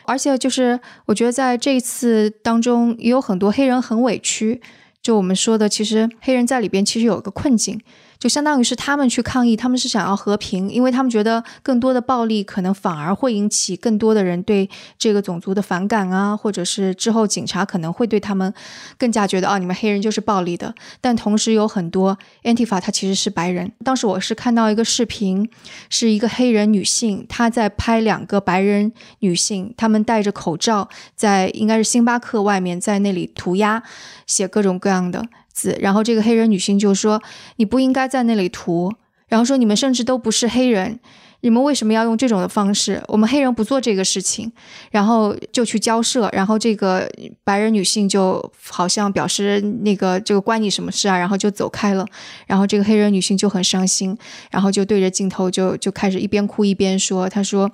[0.06, 4.62] 而且就是我觉得在这一次当中，也有很多黑人很委屈。
[5.02, 7.82] 就我们说的，其实黑人在里边其实有一个困境。
[8.26, 18.52] 就相当于是他们去抗议，他们是想要和平，因为他们觉得更多的暴力可能反而会引起更多的人对这个种族的反感啊，或者是之后警察可能会对他们
[18.98, 20.74] 更加觉得哦，你们黑人就是暴力的。
[21.00, 23.72] 但同时有很多 Antifa 他其实是白人。
[23.84, 25.48] 当时我是看到一个视频，
[25.92, 33.84] 是一个黑人女性，她在拍两个白人女性，她们戴着口罩，在应该是星巴克外面，在那里涂鸦，
[34.26, 35.24] 写各种各样的。
[35.56, 37.24] 子，然后这个黑人女性就说
[37.56, 38.94] ：“你不应该在那里涂。”
[39.28, 41.00] 然后说：“你们甚至都不是黑人，
[41.40, 43.02] 你们为什么要用这种的方式？
[43.08, 44.52] 我们黑人不做这个事情。”
[44.92, 47.10] 然后就去交涉，然后这个
[47.44, 51.18] 白人女性就好像表示那个这个关你什么事啊？
[51.18, 52.06] 然后就走开了。
[52.46, 54.16] 然后这个黑人女性就很伤心，
[54.52, 57.72] 然后就对着镜头就就开始一边哭一边说：“她说，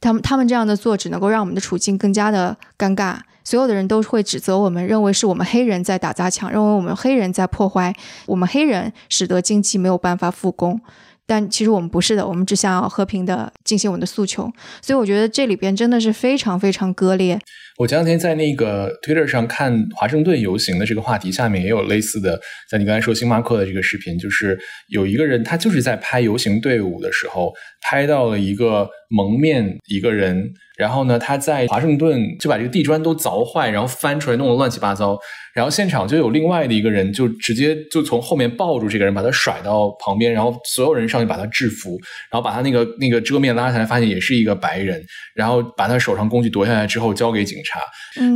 [0.00, 7.94] 他们他们这样的做只能够让我们的处境更加的尴尬。”所有的人都会指责我们，认为是我们黑人在打砸抢，认为我们黑人在破坏，
[8.26, 10.80] 我们黑人使得经济没有办法复工。
[11.26, 14.42] 但其实我们不是的，我们只想要和平的进行我们的诉求。
[14.82, 17.38] 所以我觉得这里边真的是非常非常割裂。
[17.78, 22.38] 我前两天在那个 Twitter 上看华盛顿游行的这个话题下面也有类似的，
[22.70, 30.52] 在你刚才说星巴克的这个视频，就是有一个人他就是在拍游行队伍的时候拍到了一个蒙面一个人。
[30.76, 35.18] 然后呢，他在华盛顿就把这个地砖都凿坏，然后翻出来弄得乱七八糟。
[35.54, 41.90] 然后现场就有另外的一个人，就直接就从后面抱住这个人，把他甩到旁边，然后所有人上去把他制服，
[42.28, 45.00] 然后把他那个那个遮面拉下来，发现也是一个白人，
[45.36, 47.80] 然后把他手上工具夺下来之后交给警察。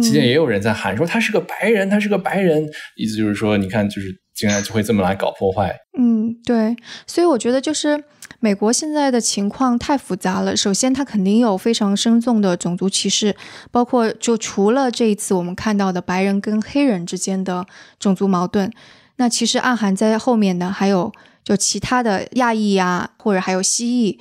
[0.01, 5.77] 期间也有人在喊说他是个白人，他是个白人，意思就是说，你看，就是竟然就会这么来搞破坏。
[5.99, 8.05] 嗯，对，所以我觉得就是。
[8.41, 10.57] 美国现在的情况太复杂了。
[10.57, 13.35] 首先，它肯定有非常深重的种族歧视，
[13.73, 17.67] 包括就除了这一次我们看到的白人跟黑人之间的
[17.99, 18.71] 种族矛盾，
[19.17, 21.11] 那其实暗含在后面的还有
[21.43, 24.21] 就其他的亚裔呀，或者还有蜥蜴。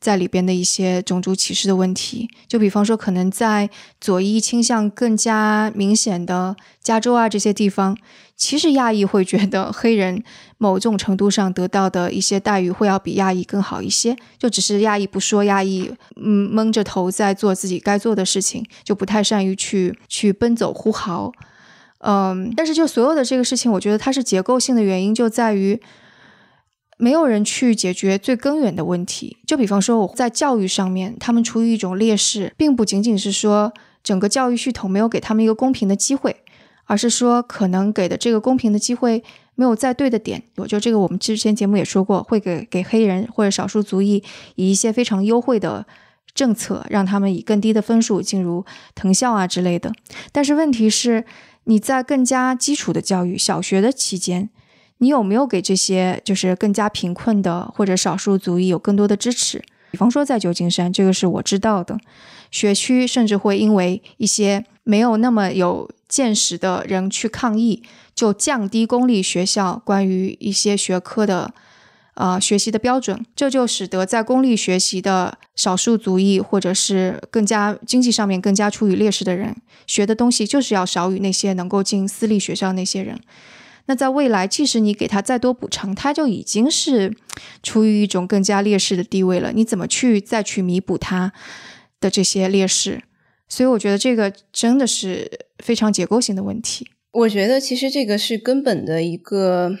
[0.00, 3.68] 在里边的一些种族歧视的问题，就比方说，可能在
[4.00, 7.98] 左翼倾向更加明显的加州啊这些地方，
[8.38, 10.22] 其实亚裔会觉得黑人
[10.56, 21.32] 某种程度上得到的一些待遇会要比亚裔更好一些，就只是亚裔不说，亚裔嗯蒙着头在做自己该做的事情，就不太善于去去奔走呼号，
[21.98, 25.78] 嗯，但是就所有的这个事情，我觉得它是结构性的原因，就在于。
[27.00, 33.72] 没有人去解决最根源的问题，就比方说我在教育上面，他们处于一种劣势，并不仅仅是说
[34.02, 36.34] 整个教育系统没有给他们一个公平的机会，
[36.88, 39.22] 而是说可能给的这个公平的机会
[39.54, 40.42] 没有在对的点。
[40.56, 44.24] 我觉得这个我们之前节目也说过，会给给黑人或者少数族裔
[44.56, 45.86] 以一些非常优惠的
[46.34, 49.92] 政策，让他们以更低的分数进入藤校啊之类的。
[50.32, 51.24] 但是问题是，
[51.64, 54.48] 你在更加基础的教育，小学的期间。
[55.00, 59.62] 你有没有给这些就是更加贫困的或者少数族裔有更多的支持？
[59.92, 61.96] 比方说在旧金山，这个是我知道的，
[62.50, 67.82] 学区甚至会因为一些没有那么有见识的人去抗议，
[68.14, 71.52] 就降低公立学校关于一些学科的
[72.14, 79.54] 呃学习的标准，这就使得在公立学习的少数族裔或者是更加经济上面更加处于劣势的人，
[79.86, 83.20] 学的东西就是要少于那些能够进私立学校那些人。
[83.86, 87.16] 那在未来，即使你给他再多补偿，他就已经是
[87.62, 89.50] 处于一种更加劣势的地位了。
[89.52, 91.32] 你怎么去再去弥补他
[91.98, 93.02] 的这些劣势？
[93.48, 96.88] 所以我觉得这个真的是非常结构性的问题。
[97.12, 99.76] 我觉得其实这个是根本的一个，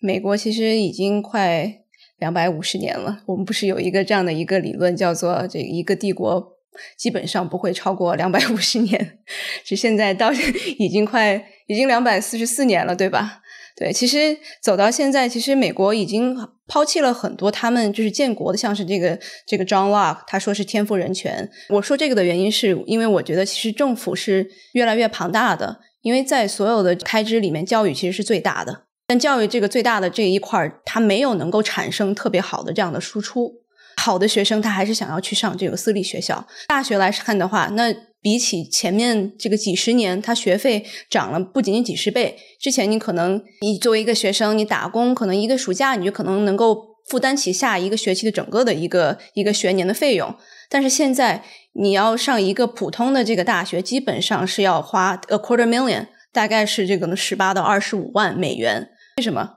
[0.00, 1.80] 美国其实已经快
[2.18, 3.22] 两百五十年了。
[3.26, 6.58] 我们不是有一个这样的一个理论，叫做这一个帝国
[6.98, 9.18] 基本上不会超过两百五十年，
[9.64, 10.30] 是现在到
[10.78, 11.34] 已经快
[11.66, 13.40] 已经两百四十四年了，对吧？
[13.78, 16.34] 对，其实走到现在，其实美国已经
[16.66, 21.46] 抛弃了很多他们就是建国的，像是这个这个 John Locke，他说是天赋人权。
[21.68, 28.84] 我说这个的原因是因为我觉得其实政府是越来越庞大的，因为在所有的开支里面，教育其实是最大的。
[29.08, 33.56] 但教育这个最大的这一块儿，它没有能够产生特别好的这样的输出。
[33.98, 36.46] 好的学生他还是想要去上这个私立学校。
[36.68, 37.94] 大学来看的话，那。
[38.26, 42.36] 比起前面这个几十年，他学费涨了不仅仅几十倍。
[42.58, 46.76] 之前你可能你作为一个学生，你打工可能一个暑假你就可能能够
[47.08, 50.34] 负担起下一个学期的整个的一个一个学年的费用。
[50.68, 58.88] 但是现在你要上一个普通的这个大学，基本上是要花 a quarter million，大概是这个十八到二十五万美元。
[59.18, 59.48] 为什么？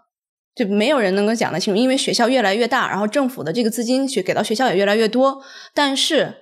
[0.54, 5.42] 就没有人能够讲得清楚，因为学校越来越大，然后政府的这个资金去给到学校也越来越多，
[5.74, 6.36] 但是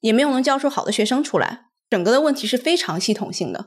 [0.00, 1.64] 也没有能教出好的学生出来。
[1.90, 3.66] 整个的问题是非常系统性的，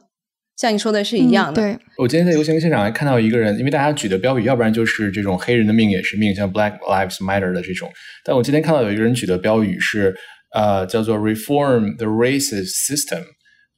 [0.58, 1.62] 像你说的是一样的。
[1.62, 7.90] 对，我今天在游行现场还看到一个人，因为大家举的标语，要不然就是这种黑人的命也是命，像 Black Lives Matter 的这种。
[8.26, 10.16] 但我今天看到有一个人举的标语是，
[10.54, 13.24] 呃，叫做 Reform the racist system，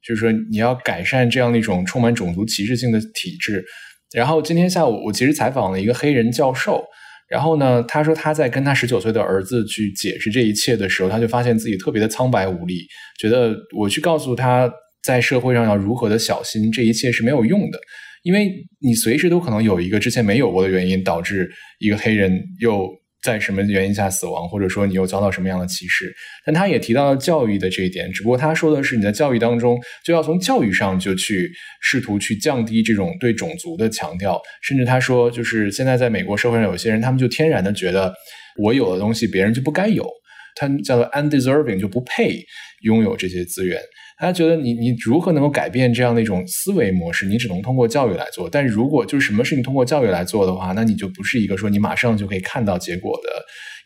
[0.02, 3.64] 就是说你要改善这样的一种充满种族歧视性的体制。
[4.12, 6.84] 然后今天下午我其实采访了一个黑人教授。
[7.30, 7.82] 然后呢？
[7.84, 12.86] 他说他在跟他十九岁的儿子去解释这一切的时候，他就发现自己特别的苍白无力，
[13.20, 14.68] 觉得我去告诉他
[15.04, 17.78] 在社会上要如何的小心，这一切是没有用的，
[18.24, 22.99] 因为你随时都可能有一个之前没有过的原因导致一个黑人又。
[23.22, 26.14] 在什么原因下死亡，或者说你又遭到什么样的歧视？
[26.44, 31.50] 但他也提到了教育的这一点，只不过他说的是你在教育当中就要从教育上就去
[31.82, 38.14] 试图去降低这种对种族的强调，甚至他说就是现在在美国社会上有些人他们就天然的觉得
[38.58, 40.08] 我有的东西别人就不该有，
[40.54, 42.42] 他叫做 undeserving，就不配
[42.82, 43.80] 拥有这些资源。
[44.20, 47.26] 他觉得你你如何能够改变这样的一种思维模式？
[47.26, 48.50] 你只能通过教育来做。
[48.50, 53.30] 但如果就是什么事情通过教育来做的话，那你就不是一个说你马上就可以看到结果的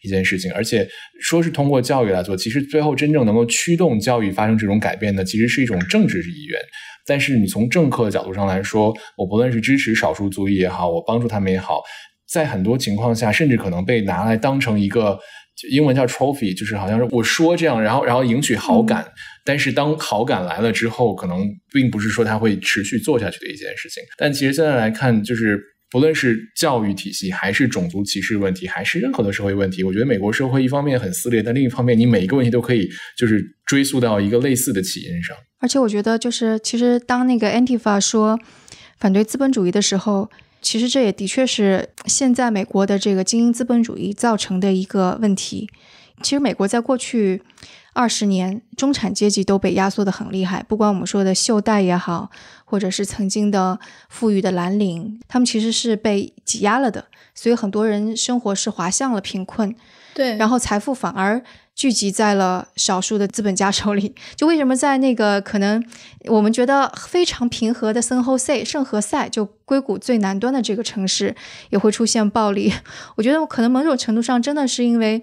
[0.02, 0.52] 一件事情。
[0.52, 0.86] 而且
[1.20, 6.60] 说是通过教育来做，其实最后真正能够驱动教育发生这种改变的，其实是一种政治意愿。
[7.06, 11.80] 但是你从政客的角度上来说，我不论是支持少数族裔也好，我帮助他们也好，
[12.28, 15.18] 在很多情况下，甚至可能被拿来当成一个。
[15.70, 19.06] 英文叫 trophy，就是好像是我说这样，然后然后赢取好感，
[19.44, 24.02] 但是当好感来了之后，可能并不是说他会持续做下去的一件事情。
[24.16, 35.36] 但其实现在来看，就是不论是教育体系，还是种族歧视问题，还是任何的社会问题，我觉得美国社会一方面很撕裂，但另一方面，你每一个问题都可以就是追溯到一个类似的起因上。
[35.60, 38.38] 而且我觉得，就是其实当那个 Antifa 说
[38.98, 40.30] 反对资本主义的时候。
[40.66, 45.68] 其实这也的确是现在美国的这个精英资本主义造成的一个问题。
[46.22, 47.42] 其实美国在过去
[47.92, 52.30] 二十年，中产阶级都被压缩的很厉害，不管我们说的袖带也好，
[52.64, 59.74] 或者是曾经的富裕的蓝领，他们其实是被挤压了的，所以很多人生活是滑向了贫困。
[60.14, 61.42] 对，然后财富反而。
[61.74, 64.14] 聚集在了少数的资本家手里。
[64.36, 65.84] 就为什么在那个可能
[66.26, 71.34] 我们觉得非常平和的圣何塞、圣何塞，就硅谷最南端的这个城市，
[71.70, 72.72] 也会出现暴力？
[73.16, 75.20] 我觉得可能某种程度上真的是因为，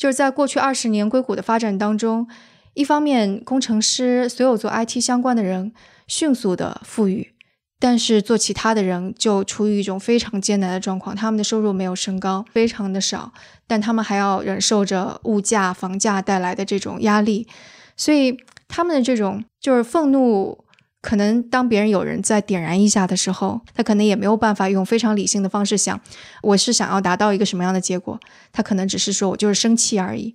[0.00, 2.26] 就是在过去二十年硅谷的发展当中，
[2.72, 5.74] 一方面工程师所有做 IT 相关的人
[6.06, 7.34] 迅速的富裕。
[7.78, 13.32] 但是做其他的人就处于一种非常艰难的状况，他们的收入没有升高，非常的少，
[13.66, 17.46] 但他们还要忍受着物价、房价带来的这种压力，
[17.94, 18.38] 所以
[18.68, 20.64] 他们的这种就是愤怒，
[21.02, 26.00] 可能当别人有人在点燃一下的时候，他可能也没有办法用非常理性的方式想，
[26.42, 28.20] 我是想要达到一个什么样的结果，
[28.52, 30.32] 他可能只是说我就是生气而已，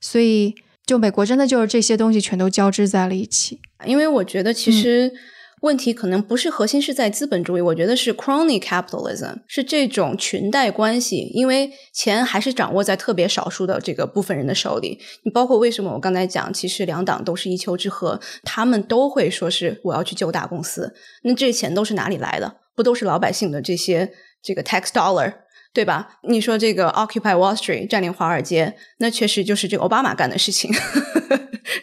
[0.00, 0.54] 所以
[0.86, 5.12] 就美国真的就是这些东西全都交织在了一起，因为我觉得其实。
[5.62, 14.98] 问题可能不是核心是在资本主义，我觉得是 crony capitalism，是这种裙带关系，因为钱还是掌握在特别少数的这个部分人的手里。
[15.24, 22.56] 你包括为什么我刚才讲，其实两党都是一丘之貉，他们都会说是我要去救大公司，那这钱都是哪里来的？
[22.76, 25.32] 不都是老百姓的这些这个 tax dollar，
[25.76, 26.08] 对吧？
[26.22, 30.72] 你说这个 occupy Wall Street 占领华尔街，那确实就是这个奥巴马干的事情。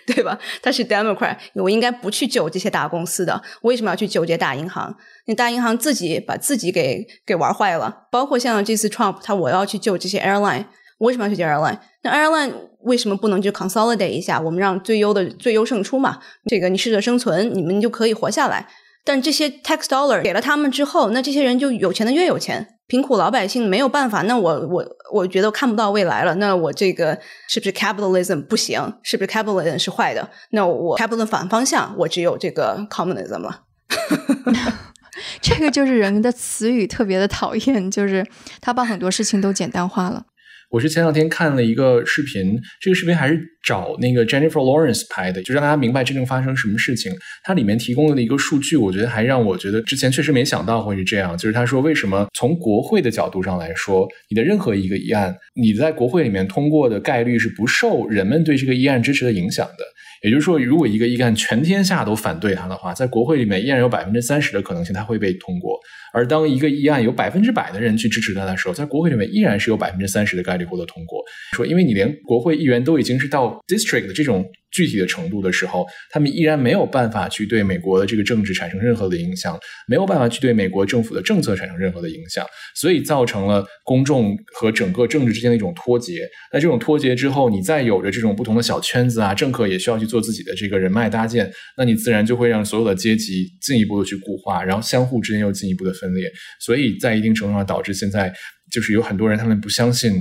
[0.08, 0.40] 对吧？
[0.64, 4.96] 他是 Democrat，我应该不去救这些大公司的，为什么要去救这些大银行？
[5.28, 8.08] 那大银行自己把自己给给玩坏了。
[8.10, 10.66] 包括像这次 Trump，他我要去救这些 airline，
[10.98, 11.78] 我为什么要去救 airline？
[12.02, 14.40] 那 airline 为什么不能就 consolidate 一下？
[14.40, 16.20] 我们让最优的最优胜出嘛？
[16.50, 18.68] 这个你适者生存，你们就可以活下来。
[19.04, 22.68] 但这些 tax dollar 给了他们之后，那这些人就有钱的越有钱。
[22.86, 26.36] 贫苦老百姓没有办法，那我我我觉得看不到未来了。
[26.36, 28.98] 那我这个是不是 capitalism 不行？
[29.02, 30.30] 是不是 capitalism 是坏的？
[30.52, 33.62] 那我 capitalism 反方向，我只有这个 communism 了。
[35.42, 38.26] 这个就是人的词语特别的讨厌，就是
[38.60, 40.26] 他把很多事情都简单化了。
[40.74, 47.14] 我是前两天看了一个视频，这个视频还是找那个 Jennifer Lawrence 拍的，就让大家明白真正发生什么事情。
[47.44, 51.38] 它里面提供的一个数据，我觉得还让我觉得之前确实没想到会是这样。
[51.38, 59.86] 就是他说，为什么从国会的角度上来说，你的任何一个议案，你在国会里面通过的概率是不受人们对这个议案支持的影响的。
[60.24, 65.78] 也就是说，如果一个议案全天下都反对他的话，在国会里面依然有百分之三十的可能性它会被通过。
[66.14, 71.22] 而当一个议案有百分之百的人去支持它的时候，在国会里面依然是有百分之三十的概率获得通过。
[71.54, 74.46] 说，因为你连国会议员都已经是到 district 的这种。
[74.74, 79.58] 具体的程度的时候，他们依然没有办法去对美国的这个政治产生任何的影响，
[79.88, 82.46] 没有办法去对美国政府的政策产生任何的影响，
[82.76, 86.28] 所以造成了公众和整个政治之间的一种脱节。
[86.52, 98.34] 那这种脱节之后，你再有着这种不同的小圈子啊，政客也需要去做自己的这个人脉搭建，那你自然就会让所有的阶级进一步的去固化，然后相互之间又进一步的分裂，所以在一定程度上导致现在
[98.72, 100.14] 就是有很多人他们不相信。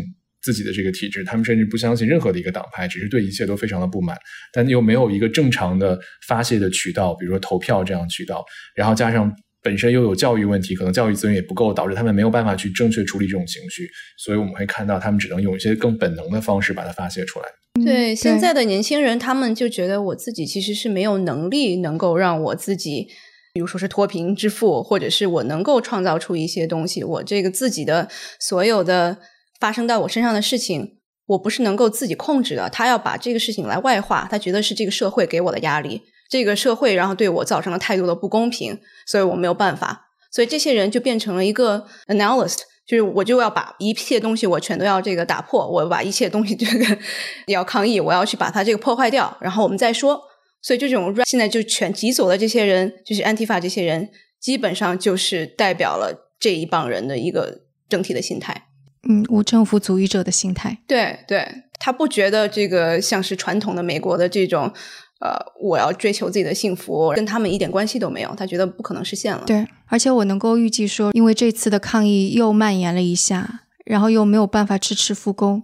[0.43, 4.17] 自己的这个体制，他们甚至不相信任何的一个党派，只是对一切都非常的不满，
[4.53, 9.33] 但又没有一个正常的发泄的渠道，比如说投票这样渠道，然后加上
[9.63, 13.89] 本身又有教育问题，可能教育资源也不够，导致他们没有办法去正确处理这种情绪，
[14.19, 17.47] 所以我们会看到他们只能用一些更本能的方式把它发泄出来。
[17.85, 23.07] 对现在的年轻人，他们就觉得我自己其实是没有能力能够让我自己，
[23.55, 28.09] 比如说是脱贫致富，或者是我能够创造出一些东西，我这个自己的
[28.41, 29.19] 所有的。
[29.63, 32.69] 发生到我身上的事情，我不是能够自己控制的。
[32.69, 40.09] 他要把这个事情来外化，他觉得是这个社会给我的压力，这个社会然后对我造成了太多的不公平，所以我没有办法。
[40.33, 46.99] 所以这些人就变成了一个 analyst，就是我就要把一切东西我全都要这个打破，我把一切东西 这个
[47.47, 50.21] 要抗议，我要去把它这个破坏掉，然后我们再说。
[50.61, 54.11] 所以这种现在就全挤走的这些人，就是安提法这些人，
[54.41, 58.67] 基本上就是代表了这一帮人的一个整体的心态。
[59.09, 60.79] 嗯，无政府主义者的心态。
[60.87, 61.47] 对对，
[61.81, 64.73] 他不觉得这个像是传统的美国的这种，
[65.21, 68.35] 呃，我要追求自己的幸福，跟他们一点关系都没有。
[68.37, 69.43] 他觉得不可能实现了。
[69.47, 75.63] 对，而且我能够预计说，因为这次的抗议又蔓延了一下，然后又没有办法迟迟复工，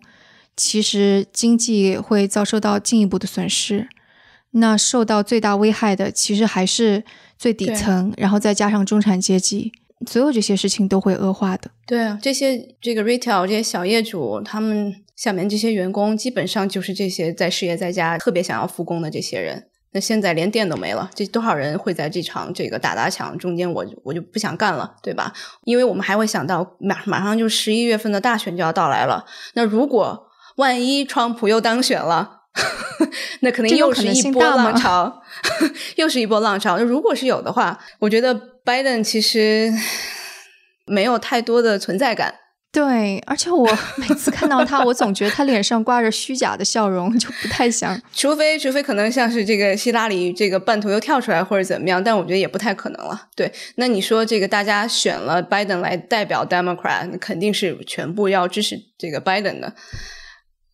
[0.56, 3.88] 其实经济会遭受到进一步的损失。
[4.52, 7.04] 那受到最大危害的，其实还是
[7.38, 9.70] 最底层，然后再加上中产阶级，
[10.06, 11.70] 所有这些事情都会恶化的。
[11.86, 19.68] 对啊，这些这个 retail 这些小业主，他们下面这些员工，基本上就是这些在失业在家、特别想要复工的这些人。
[19.92, 25.32] 那现在连店都没了，这多少人会在这场这个打砸抢中间，我我就不想干了，对吧？
[25.64, 29.24] 因为我们还会想到马马上就十一月份的大选就要到来了，
[29.54, 32.37] 那如果万一川普又当选了？
[33.40, 35.22] 那可能又是一波浪潮，
[35.96, 36.76] 又是一波浪潮。
[36.78, 38.34] 那如果是有的话，我觉得
[38.64, 39.72] 拜登其实
[40.86, 42.34] 没有太多的存在感。
[42.70, 47.98] 对，而且我每次看到他，我总觉得他脸上挂着虚假的笑容，就不太像。
[48.12, 53.28] 除非，除非可能像是这个希拉里这个半途又跳出来或者怎么样，但我觉得也不太可能了。
[53.34, 59.72] 对，那你说这个大家选了拜登来代表 Democrat，肯定是全部要支持这个拜登的。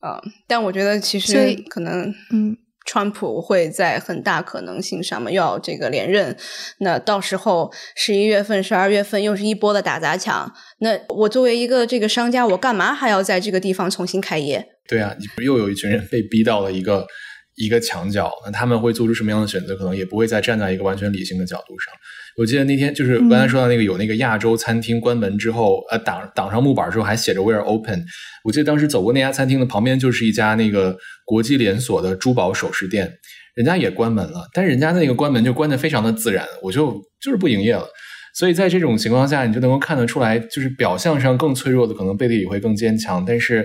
[0.05, 6.37] 啊，但我觉得其实可能，嗯，川普会在很大可能性上面要这个连任，
[6.81, 14.67] 那到时候十一月份、十二月份又是一波的打砸抢，那我作为一个这个商家，我干嘛还要在这个地方重新开业？
[14.87, 17.07] 对啊，你不又有一群人被逼到了一个
[17.57, 19.75] 一个墙角，那他们会做出什么样的选择？
[19.75, 21.95] 可能也不会再站在一个完全理性的角度上。
[22.37, 28.05] 我记得那天就是刚才说到那个有那个亚洲餐厅关门之后，呃挡挡上木板之后还写着 “We are open”。
[28.45, 33.13] 我记得当时走过那家餐厅的旁边就是一家那个国际连锁的珠宝首饰店，
[33.55, 37.87] 人家也关门了，但是人家那个关门就关的非常的自然，我就就是不营业了。
[38.35, 43.65] 所以在这种情况下，你就能够看得出来，就是表象上更脆弱的可能背地里会更坚强，但是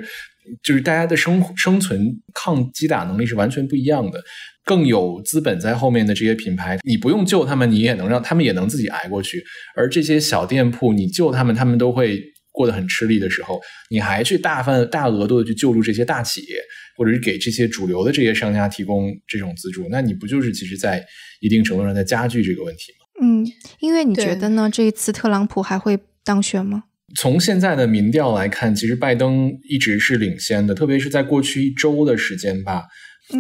[0.62, 2.00] 就是大家的生生存
[2.36, 4.24] 抗击打能力是完全不一样的。
[4.70, 9.44] 更有资本在后面的这些品牌，你不用救他们，你也能让他们也能自己挨过去。
[9.76, 13.60] 而这些小店铺，你救他们，他们都会过得很吃力的时候，
[13.90, 16.62] 你还去大范大额度的去救助这些大企业，
[16.96, 21.04] 或者是给这些主流的这些商家提供这种资助，那你不就是其实在
[21.40, 23.26] 一定程度上在加剧这个问题吗？
[23.26, 23.44] 嗯，
[23.80, 24.70] 因为你觉得呢？
[24.72, 26.84] 这一次特朗普还会当选吗？
[27.16, 32.84] 从现在的民调来看，其实拜登一直是领先的，特别是在过去一周的时间吧。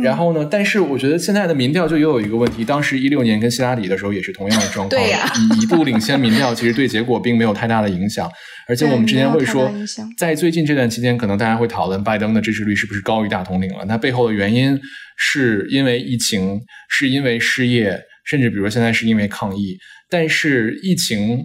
[0.03, 0.47] 然后呢？
[0.49, 5.27] 但是我觉得现在的民调就又有一个问题，当时一六年跟希拉里的时候也是同样的状况，对呀，
[5.59, 8.29] 一度领先民调，其实对结果并没有太大的影响。
[8.67, 9.71] 而且我们之前会说，
[10.15, 13.85] 在最近这段期间，可能大家会讨论拜登的支持率是不是高于大统领了？
[13.85, 14.79] 那背后的原因
[15.17, 16.59] 是因为疫情，
[16.89, 19.75] 是因为失业，甚至比如说现在是因为抗议。
[20.07, 21.39] 但是疫情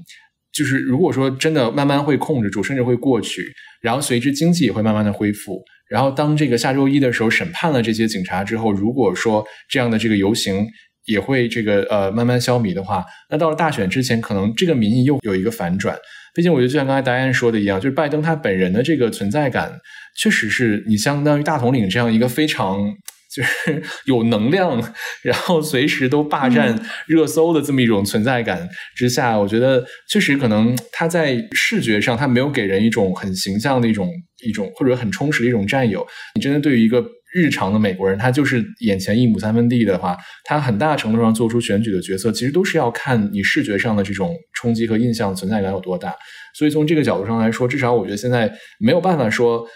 [0.53, 3.43] 就是如果说真的慢慢会控制住，甚至会过去，
[3.81, 5.63] 然后随之经济也会慢慢的恢复。
[5.89, 10.67] 然后，当这个下周一的时候审判了这些警察之后，如果说这样的这个游行
[11.05, 15.97] 也会这个呃慢慢消弭的话，那到了大选之前，可能这个民意又有一个反转。
[16.35, 19.79] 毕竟，我觉得就像刚才达安说的一样，就是拜登他本人的这个存在感，
[20.17, 22.95] 确实是你相当于大统领这样一个非常。
[23.35, 24.81] 就 是有能量，
[25.23, 26.79] 然后随时都霸占
[27.09, 34.09] 热搜的这么一种存在感之下，我觉得确实可能他在视觉上他没有给人一种很形象的一种
[34.47, 36.07] 一种或者很充实的一种占有。
[36.37, 37.05] 你真的对于一个
[37.35, 46.15] 日常的美国人，他就是眼前一亩三分地的话，他很大程度上做出选举的决策，其实都是要看你视觉上的这种冲击和印象存在感有多大。
[46.57, 49.67] 所以从这个角度上来说，至少我觉得现在没有办法说。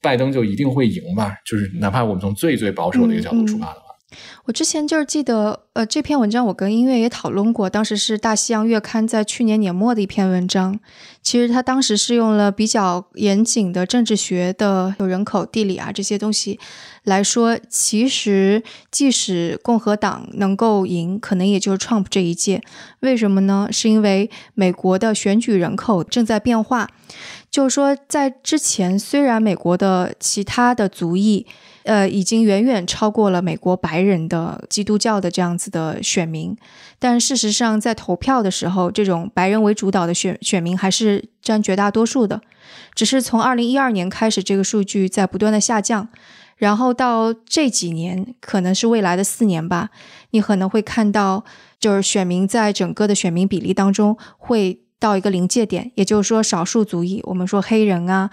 [0.00, 1.34] 拜登就一定会赢吧？
[1.44, 3.86] 就是哪怕我们从最最保守的一个角度出发的话，
[4.46, 10.78] 我之前就是记得，呃，这篇文章我跟音乐也讨论过，当时是《大西洋月刊》在去年年末的一篇文章。
[11.22, 16.58] 其实他当时是用了比较严谨的政治学的有人口、地理啊这些东西
[17.04, 22.62] 来说，其实即使共和党能够赢，可能也就是 Trump 这一届。
[23.00, 23.68] 为什么呢？
[23.70, 26.88] 是因为美国的选举人口正在变化。
[27.58, 31.44] 就是说，在之前，虽然美国的其他的族裔，
[31.82, 36.56] 呃，已经远远超过了美国白人的基督教的这样子的选民，
[37.00, 42.40] 但事实上，在投票的时候，这种白人为主导的选选民还是占绝大多数的。
[42.94, 46.06] 只是从二零一二年开始，这个数据在不断的下降，
[46.58, 49.90] 然后到这几年，可能是未来的四年吧，
[50.30, 51.44] 你可能会看到，
[51.80, 54.82] 就是选民在整个的选民比例当中会。
[55.00, 58.28] 到一个临界点，也就是说，少数族裔，我们说黑人啊，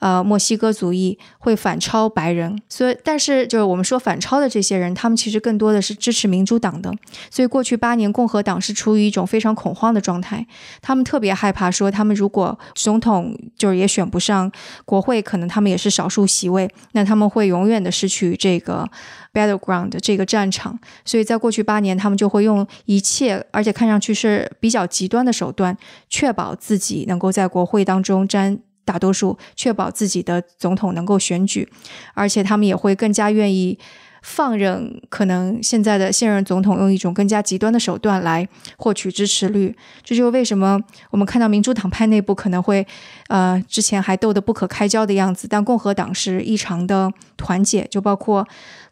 [0.00, 2.60] 呃，墨西哥族裔会反超白人。
[2.68, 6.92] 所以，但是就是我们说反超的这些人，他们其实更多的是支持民主党的。
[7.30, 10.46] 所以，过去八年，共和党是处于一种非常恐慌的状态，
[10.82, 14.52] 他们特别害怕说，他们如果总统就是也选不上，
[14.84, 18.86] 国会可能他们也是少数席位，那他们会永远的失去这个
[19.32, 20.78] battleground 这个战场。
[21.04, 25.76] 所以在过去八年，他们就会用一切，而且看上去是比较极端的手段。
[26.08, 31.68] 确保自己能够在国会当中占大多数，确保自己的总统能够选举，
[32.14, 33.78] 而且他们也会更加愿意
[34.22, 39.74] 放任可能现在的现任总统用一种更加极端的手段来获取支持率。
[40.02, 40.78] 这就是为什么
[41.10, 42.86] 我们看到民主党派内部可能会
[43.28, 48.46] 呃之前还斗得不可开交的样子，但共和党是异常的团结，就包括。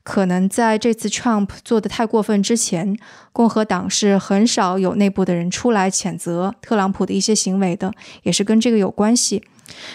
[0.09, 2.96] 可能在这次 Trump 做的太过分之前，
[3.30, 7.92] 共和党是很少有内部的人出来谴责特朗普的一些行为的，
[8.22, 9.42] 也是跟这个有关系。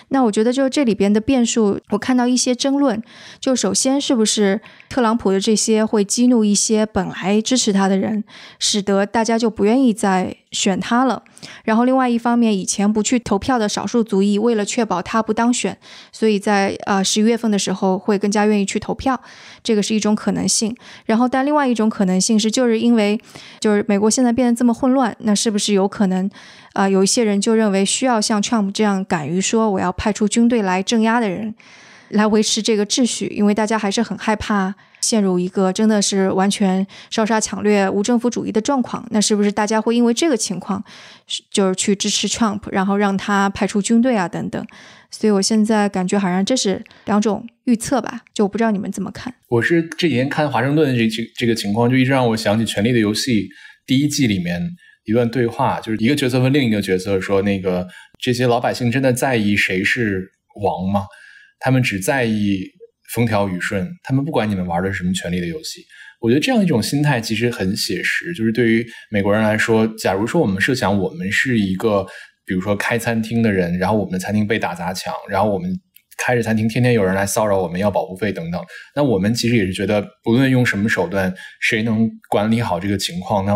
[0.10, 3.02] 那我觉得，就这里边的变数，我看到一些争论。
[3.40, 8.24] 就首先，是不是特朗普的这些会激怒一些本来支持他的人，
[8.60, 11.22] 使得大家就不愿意再选他了？
[11.66, 15.78] 然后，另外一方面，以前不去投票的少数族裔，为了确保他不当选，
[16.14, 19.20] 所以在呃十一月份的时候会更加愿意去投票，
[19.62, 20.74] 这个是一种可能性。
[21.06, 23.20] 然后，但另外一种可能性是，就是因为
[23.60, 26.30] 就是美国现在变得这么混乱，那是不是有可能？
[26.74, 31.54] 啊，有一些人就认为需要像 Trump 这样敢于说我要派出军队来镇压的人，
[32.10, 34.74] 来维持这个秩序，因为大家还是很害怕
[35.04, 39.06] 陷入一个真的是完全烧杀抢掠、无政府主义的状况。
[39.12, 40.84] 那是不是大家会因为这个情况，
[41.52, 44.66] 就是去支持 Trump，然后让他派出军队啊等等？
[45.12, 49.34] 所以我现在感觉好像这是两种预测吧，就我不知道你们怎么看。
[49.50, 53.32] 我是这几天看华盛顿这这这个情况，就一直让我想起《权力的游戏》
[53.86, 54.62] 第一季里面。
[55.06, 57.86] 一段对话，就是一个角色问另一个角色说：“那个
[58.22, 60.32] 这些老百姓真的在意谁是
[60.64, 61.04] 王吗？
[61.60, 62.62] 他们只在意
[63.14, 65.82] 风调雨顺，他们不管你们玩的是什么权力的游戏。”
[66.20, 68.34] 我觉得这样一种心态其实很写实。
[68.34, 72.06] 就是对于美国人来说，假如说我们设想我们是一个，
[72.46, 75.70] 比如说开餐厅的人，然后我们的餐厅被打砸抢，然后我们
[76.18, 78.62] 开着餐厅，天天有人来骚扰我们要保护费等等，
[78.96, 83.54] 那我们其实也是觉得，不论用什么手段，谁能管理好这个情况，那。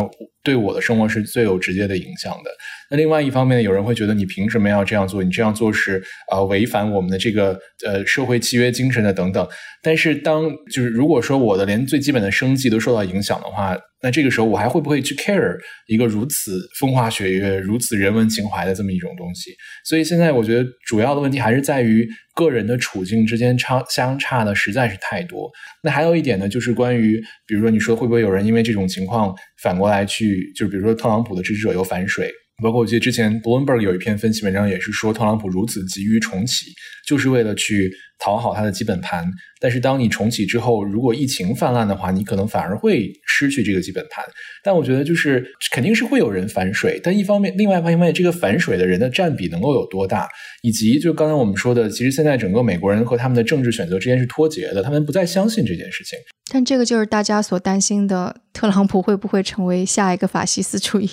[0.48, 2.50] 对我的生活是最有直接的影响的。
[2.90, 5.22] 那另外一方面，有人会觉得你凭什么要这样做？
[5.22, 9.46] 你这样做是呃违反我们的这个呃社会契约精神的等等。
[9.84, 19.52] 但是当就是如果说我的连最基本的生计都受到影响的话，那这个时候我还会不会去 care 一个如此风花雪月、如此人文情怀的这么一种东西？
[19.84, 25.52] 所以现在我觉得主要的问题还是在于个人的处境之间差相差的实在是太多。
[25.84, 32.32] 那还有一点呢，就是关于比如说你说会不会有人因为这种情况反过来去，就是比如说特朗普的支持者又反水？
[32.64, 36.74] 包括我记得之前 Bloomberg 有一篇分析文章，也是说特朗普如此急于重启，
[37.08, 39.26] 就是为了去讨好他的基本盘。
[39.60, 44.24] 但是当你重启之后，如果疫情泛滥的话，你可能反而会失去这个基本盘。
[44.64, 50.30] 但我觉得就是肯定是会有人反水，但一方面，另外一方面，这个反水的人的占比能够有多大，
[50.62, 56.20] 以及就刚才我们说的，其实现在整个美国人和他们的政治选择之间是脱节的，他们不再相信这件事情。
[56.50, 61.10] 但这个就是大家所担心的，特朗普会不会成为下一个法西斯主义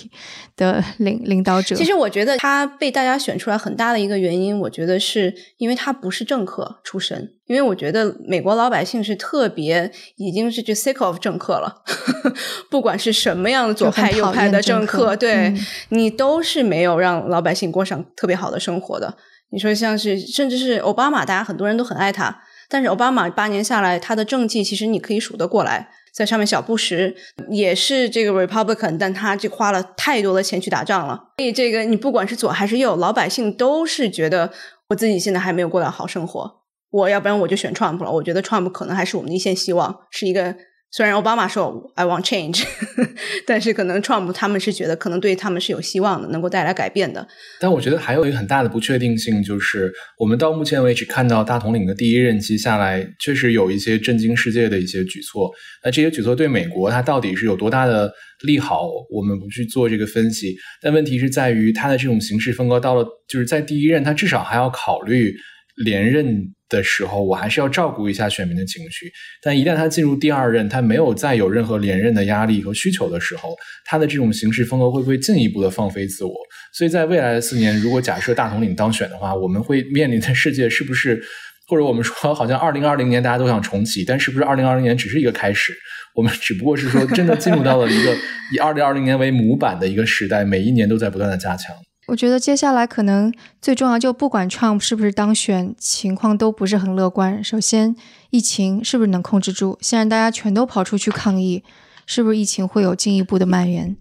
[0.55, 1.75] 的领领导者？
[1.75, 7.29] 其实我觉得他被大家选出来很大的一个原因，我觉得是因为他不是政客出身。
[7.45, 11.83] 因为我觉得美国老百姓是特别已经是就 sick of 政客了，
[12.71, 15.53] 不管是什么样的左派右派的政客，对
[15.89, 19.17] 你都是没有让老百姓过上特别好的生活的。
[19.51, 22.41] 你说像是甚至是奥巴马，大家很多人都很爱他。
[22.67, 27.13] 但是奥巴马八年下来，他的政绩其实你可以数得过来，在上面小布什
[27.51, 31.15] 也是这个 Republican，但他就花了太多的钱去打仗了。
[31.37, 34.51] 所以这个你不管是左还是右，老百姓都是觉得
[34.89, 36.51] 我自己现在还没有过到好生活，
[36.95, 38.09] 我要不然我就选 Trump 了。
[38.09, 40.55] 我觉得 Trump 可能还是我们的一线希望，是一个。
[40.91, 42.63] 虽然奥巴马说 "I want change"，
[43.45, 47.27] 但是可能 Trump 他们是觉得可能对他们是有希望的，能够带来改变的。
[47.59, 55.51] 但我觉得还有一个很大的不确定性，就是我们到目前为止看到大统领的第一任期下来，确实有一些震惊世界的一些举措。
[55.83, 58.09] 那这些举措对美国它到底是有多大的
[58.45, 60.55] 利好，我们不去做这个分析。
[60.81, 65.35] 但问题是在于他的这种行事风格到了，就是在第一任，他至少还要考虑
[65.83, 66.53] 连任。
[66.67, 69.11] 的时候，我还是要照顾一下选民的情绪。
[69.39, 73.55] 但一旦他进入第二任，他没有再有任何连任的压力和需求的时候，
[73.85, 76.33] 他的这种行事风格会不会进一步的放飞自我？
[76.73, 81.21] 所以在未来的四年，如果假设大统领当选的话，我们会面临的世界是不是？
[81.67, 85.71] 或者我们说，好像二零二零年大家都想重启，但是不是二零二零年只是一个开始？
[86.15, 88.11] 我们只不过是说，真的进入到了一个
[88.55, 91.75] 以二零二零年为模板的一个时代，每一年都在不断的加强。
[92.07, 97.43] 我觉得接下来可能最重要，就不管 Trump 是不是当选，情况都不是很乐观。
[97.43, 97.95] 首先，
[98.29, 99.77] 疫情是不是能控制住？
[99.81, 101.63] 现在大家全都跑出去抗议，
[102.05, 103.97] 是不是疫情会有进一步的蔓延？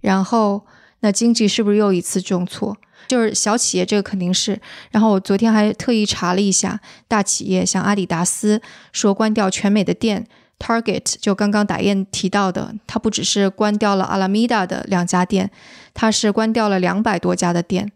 [0.00, 0.64] 然后，
[1.00, 2.76] 那经济是不是又一次重挫？
[3.06, 4.58] 就是小企业这个肯定是。
[4.90, 10.26] 然后我昨天还特意查了一下，大企业像阿迪达斯说关掉全美的店。
[10.62, 15.50] Target 就刚刚打雁提到的，它不只是关掉了阿拉米达的两家店，
[15.92, 17.90] 它是关掉了两百多家的店。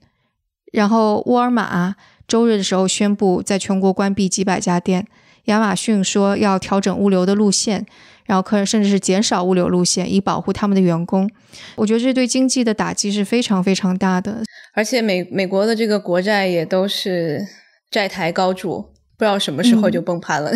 [0.72, 1.94] 然后沃尔玛
[2.26, 5.06] 周日的时候宣布在全国关闭几百家店，
[5.44, 7.86] 亚马逊说要调整物流的路线，
[8.24, 11.30] 然后客人甚至是减少物流路线以保护他们的员工。
[11.76, 14.42] 我觉得这对经济的打击是非常非常大的。
[14.74, 17.46] 而且美美国的这个国债也都是
[17.90, 18.86] 债台高筑，
[19.16, 20.52] 不知道什么时候就崩盘了。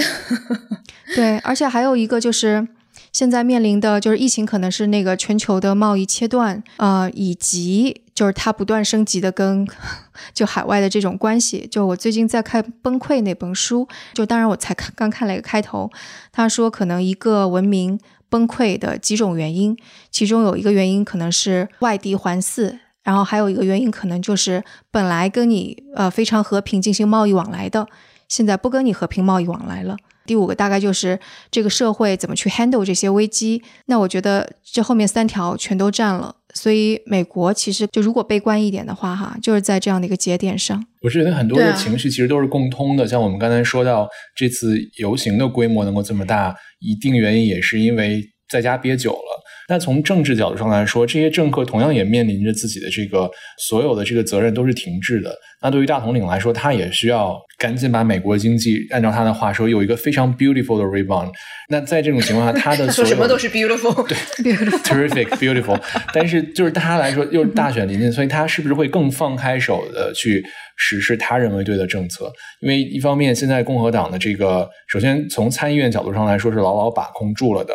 [1.15, 2.69] 对，而且还有一个就是
[3.13, 9.67] 现在面临的就是疫情，可能是那个全球的贸易切断，呃，以及就是它不断升级的跟
[10.33, 11.67] 就海外的这种关系。
[11.71, 15.91] 就我最近在看《崩溃》那本书，就当然我才看刚看了一个开头，
[16.31, 17.99] 他说可能一个文明
[18.29, 19.77] 崩溃的几种原因，
[20.13, 27.89] 其中有一个原因可能是外敌环伺，然后还有一个原因可能就是本来跟你呃非常和平进行贸易往来的，
[28.31, 29.95] 现在不跟你和平贸易往来了。
[30.24, 31.18] 第五个大概就是
[31.51, 33.61] 这个社会怎么去 handle 这些危机。
[33.87, 40.81] 那我觉得这后面三条全都占了，所以美国其实就如果悲观一点的话，哈，就是在这样的一个节点上。
[41.03, 49.39] 我觉得很多的情绪其实都是共通的，像我们刚才说到这次游行的规模能够这么大，一定原因也是因为在家憋久了。
[49.71, 55.33] 那从政治角度上来说，这些政客同样也面临着自己的这个所有的这个责任都是停滞的。
[55.62, 61.31] 那对于大统领来说，他也需要赶紧把美国经济按照他的话说有一个非常 beautiful 的 rebound。
[61.68, 64.16] 那在这种情况下，他的 说什么都是 beautiful，对，
[64.83, 65.81] terrific beautiful。
[66.12, 70.45] 但是就是对他来说又是大选临近，所以他是不是会更放开手的去
[70.77, 72.33] 实施他认为对的政策？
[72.61, 77.73] 因为一方面现在共和党的这个，首先从参议院角度上来说是牢牢把控住了的。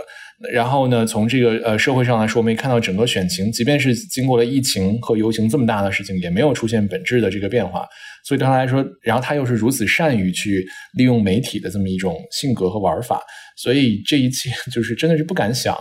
[0.52, 7.86] 然后呢，从这个呃社会上来说，我们也看到整个选情，即便是经过了疫情和游行这么大的事情，也没有出现本质的这个变化。
[8.24, 10.66] 所以对他来说，然后他又是如此善于去
[10.98, 13.22] 利用媒体的这么一种性格和玩法，
[13.58, 15.76] 所以这一切就是真的是不敢想，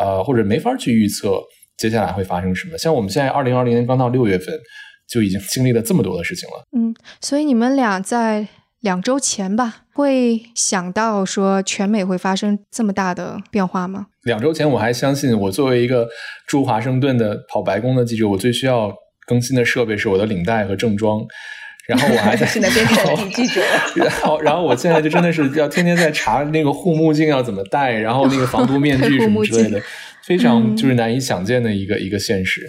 [0.00, 1.40] 呃，或者没法去预测
[1.76, 2.78] 接下来会发生什么。
[2.78, 4.58] 像我们现在二零二零年刚到六月份，
[5.08, 6.64] 就已经经历了这么多的事情了。
[6.76, 8.48] 嗯，所以你们俩在。
[8.80, 14.06] 两周前吧，会想到说全美会发生这么大的变化吗？
[14.22, 16.06] 两周前我还相信，我作为一个
[16.46, 18.94] 驻华盛顿的跑白宫的记者，我最需要
[19.26, 21.20] 更新的设备是我的领带和正装。
[21.88, 23.60] 然后我还在 现在变成记者，
[23.96, 29.82] 然后然后我现在就真的是要天天在查那个护目镜要怎么戴，然后那个防毒面具 什么之类的，
[30.24, 32.60] 非常就是难以想见的一个一个现实。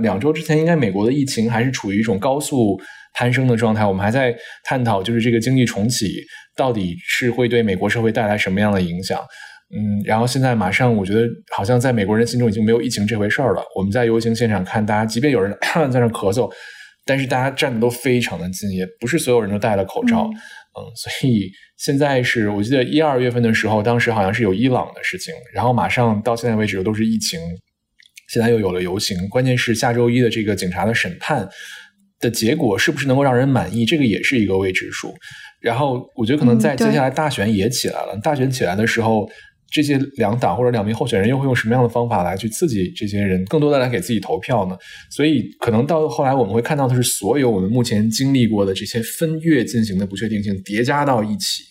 [0.00, 2.80] 两周之前，应该美国的疫情还是处于一种高速。
[3.14, 4.32] 攀升的状态，我们还在
[4.62, 6.06] 探讨，就是这个经济重启
[6.58, 9.18] 到底是会对美国社会带来什么样的影响？
[9.70, 13.62] 嗯，然后现在马上，我觉得好像在美国人心中已经没有疫情这回事儿了。
[13.76, 15.56] 我们在游行现场看，大家即便有人
[15.92, 16.50] 在那咳嗽，
[17.04, 20.24] 但是大家站的都非常的近，也不是所有人都戴了口罩。
[20.24, 27.38] 嗯，所以现在是我记得一二月份的时候，当时好像是有伊朗的事情，然后马上到现在为止都是疫情，
[28.30, 31.48] 现在又有了游行，关键是下周一的这个警察的审判。
[32.20, 33.86] 的结果是不是能够让人满意？
[33.86, 35.14] 这个也是一个未知数。
[35.60, 39.28] 然后我觉得可能在接下来大选也起来了，大选起来的时候，
[39.70, 44.76] 这些两党或者两名候选人又会用什么样的方法来去刺激这些人更多的来给自己投票呢？
[45.10, 51.64] 所以可能到后来我们会看到的是，所有我们目前经历过的这些分月进行的不确定性叠加到一起。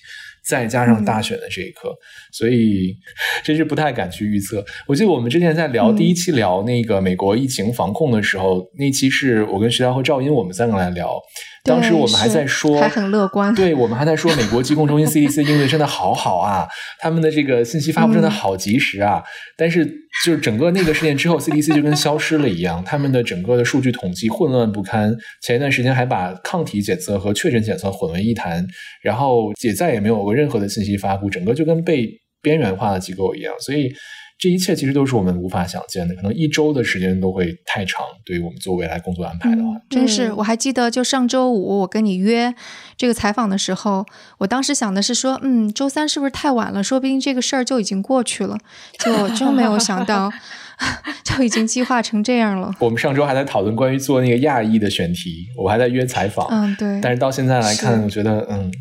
[0.50, 1.94] 再加上大选的这一刻，
[2.32, 2.96] 所以
[3.44, 4.64] 真是不太敢去预测。
[4.88, 11.20] 我记得我们之前在聊第一期聊那个美国疫情防控的时候，那期是我跟徐涛和赵英我们三个来聊。
[11.68, 13.54] 当时我们还在说，还很乐观。
[13.54, 16.68] 对我们还在说，美国疾控中心 CDC 应对真的好好啊，
[17.00, 19.22] 他们的这个信息发布真的好及时啊。
[19.58, 19.86] 但是，
[20.26, 25.14] 就是整个那个事件之后，CDC 就跟消失了一样，他们的整个的数据统计混乱不堪。
[25.44, 28.66] 前一段时间还把抗体检测和确诊检测混为一谈，
[29.04, 32.10] 然后也再也没有过任何的信息发布，整个就跟被
[32.42, 33.54] 边缘化的机构一样。
[33.60, 33.94] 所以。
[34.40, 40.32] 这一切其实都是我们无法想见的，可能一周的时间都会太长，对于我们做未来工作安排的话，真是。
[40.34, 42.54] 我还记得，就上周五我跟你约
[42.96, 44.06] 这个采访的时候，
[44.38, 46.84] 我当时想的是说，嗯，周三是不是太晚了？
[46.84, 48.58] 说不定这个事儿就已经过去了，
[49.00, 50.32] 就真没有想到，
[51.26, 52.72] 就已经计划成这样了。
[52.80, 57.00] 我们上周还在讨论关于做那个亚裔的选题，我还在约采访，嗯，对。
[57.02, 58.72] 但是到现在来看，我觉得，嗯。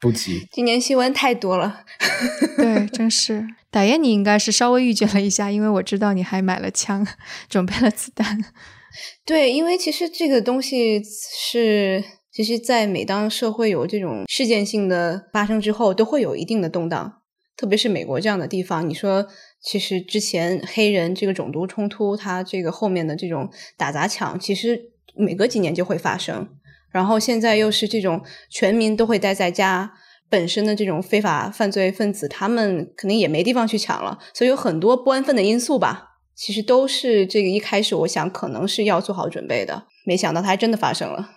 [0.00, 1.82] 不急，今年新闻太多了。
[2.58, 3.46] 对，真是。
[3.72, 7.04] 打雁，你应该是稍微预见了一下，因为我知道你还买了枪，
[7.48, 8.38] 准备了子弹。
[9.24, 17.20] 对，因为其实这个东西是，其实，在每当社会有这种事件性的发生之后，都会有一定的动荡。
[17.56, 19.26] 特别是美国这样的地方，你说，
[19.62, 26.46] 其实之前黑人这个种族冲突，它这个后面的这种打砸抢，其实每隔几年就会发生。
[26.90, 29.94] 然后现在又是这种全民都会待在家，
[30.32, 36.08] 本身的这种非法犯罪分子，他们肯定也没地方去抢了，所以有很多不安分的因素吧。
[36.34, 41.28] 其实都是这个一开始，我想可能是要做好准备的，没想到它还真的发生了。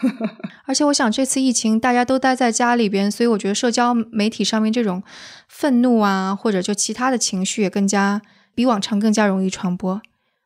[0.64, 5.02] 而且我想这次疫情大家都待在家里边，所以我觉得社交媒体上面这种
[5.46, 8.22] 愤怒啊，或者就其他的情绪也更加
[8.54, 10.00] 比往常更加容易传播。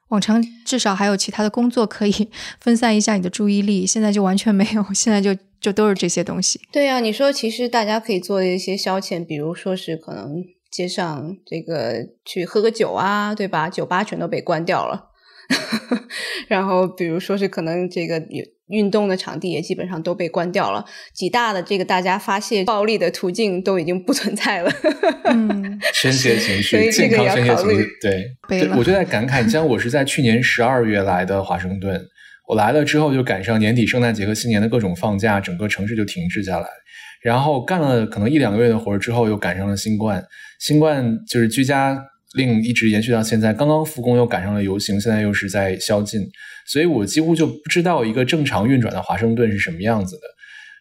[0.08, 2.28] 往常至少还有其他的工作可以
[2.60, 6.60] 分散一下你的注意力，现在就完全没有，现在就就都是这些东西。
[6.70, 10.44] 对呀，你说其实大家可以做一些消遣，比如说是可能。
[10.74, 13.70] 街上这个去喝个酒啊，对吧？
[13.70, 15.04] 酒吧全都被关掉了。
[16.50, 18.20] 然后，比如说是可能这个
[18.66, 20.84] 运动的场地也基本上都被关掉了，
[21.14, 24.72] 几大的这个大家发泄暴力的途径都已经不存在了。
[25.26, 27.88] 嗯， 宣泄情绪，健康宣泄情绪。
[28.48, 32.04] 对，我就在感慨，你像我是在去年十二月来的华盛顿，
[32.46, 36.66] 我来了之后就赶上年底圣诞节和新年的各种放假，整个城市就停滞下来。
[37.22, 40.22] 然后干了可能一两个月的活之后，又赶上了新冠。
[40.60, 41.98] 新冠就是居家
[42.36, 46.20] 令一直延续到现在，刚刚复工又赶上了游行，现在又是在宵禁，
[46.66, 50.22] 所以我几乎就不知道一个正常运转的华盛顿是什么样子的。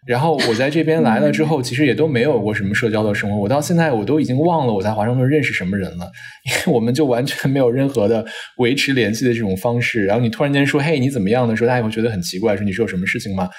[0.06, 3.38] 然后我在这边来了之后，其实也都没有过什么社交的生活。
[3.38, 6.12] 我到现在我都已经忘了我在华盛顿认识什么人了，
[6.46, 8.26] 因为我们就完全没有任何的
[8.58, 10.04] 维持联系的这种方式。
[10.06, 13.50] 然后你突然间说“嘿，你怎么样”的时候，大家会觉得很奇怪，说你是有什么事情吗？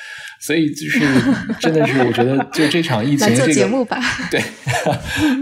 [0.45, 1.01] 所以就是
[1.59, 3.87] 真的是，我觉得就这场疫情 这个
[4.31, 4.43] 对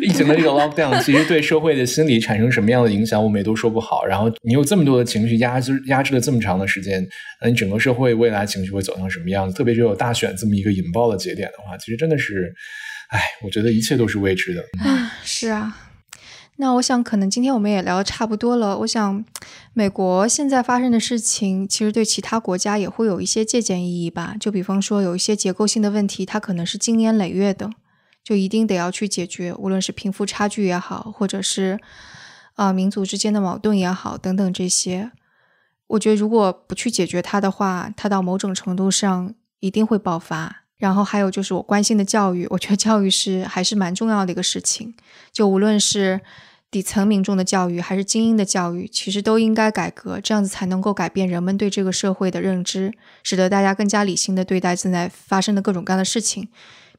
[0.01, 4.07] 疫情的这个 lockdown，其实对社会的心理产生什么样的影响，我们也都说不好。
[4.07, 7.05] 然后你有这么多的情绪压制压制了这么长的时间，
[7.41, 9.57] 那你整个社会未来情绪会走向什么样子？
[9.57, 12.55] 特别是有大选这么一个引爆的节点的话，其实真的是，
[13.09, 14.63] 哎，我觉得一切都是未知的。
[14.89, 15.92] 啊，是啊。
[16.57, 18.79] 那我想，可能今天我们也聊的差不多了。
[18.79, 19.25] 我想，
[19.73, 24.37] 美国现在发生的事情，其实对其他国家也会有一些借鉴意义吧。
[24.39, 27.71] 就比方说，有一些结构性的问题，它可能是经年累月的，
[28.23, 29.53] 就一定得要去解决。
[29.55, 31.81] 无论是贫富差距也好，或者是
[32.55, 35.11] 啊民族之间的矛盾也好，等等这些，
[35.89, 40.62] 我觉得如果不去解决它的话，它到某种程度上一定会爆发。
[40.83, 44.93] 然后还有就是我关心的教育，我觉得教育是还是蛮重要的一个事情。
[45.31, 46.21] 就无论是
[46.73, 56.49] 底层民众的教育，还是精英的教育，其实都应该改革，这样子才能够改变人们对这个社会的认知，使得大家更加理性的对待正在发生的各种各样的事情，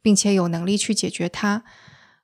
[0.01, 1.65] 并且有能力去解决它。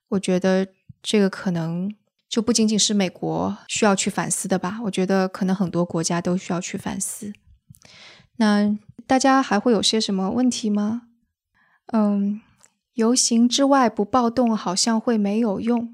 [0.07, 0.66] 我觉得
[1.03, 1.93] 这个可能
[2.30, 7.34] 就不仅仅是美国需要去反思的吧，我觉得可能很多国家都需要去反思。
[8.38, 8.74] 那
[9.05, 11.01] 大家还会有些什么问题吗？
[11.91, 12.41] 嗯，
[12.93, 15.93] 游行之外不暴动好像会没有用。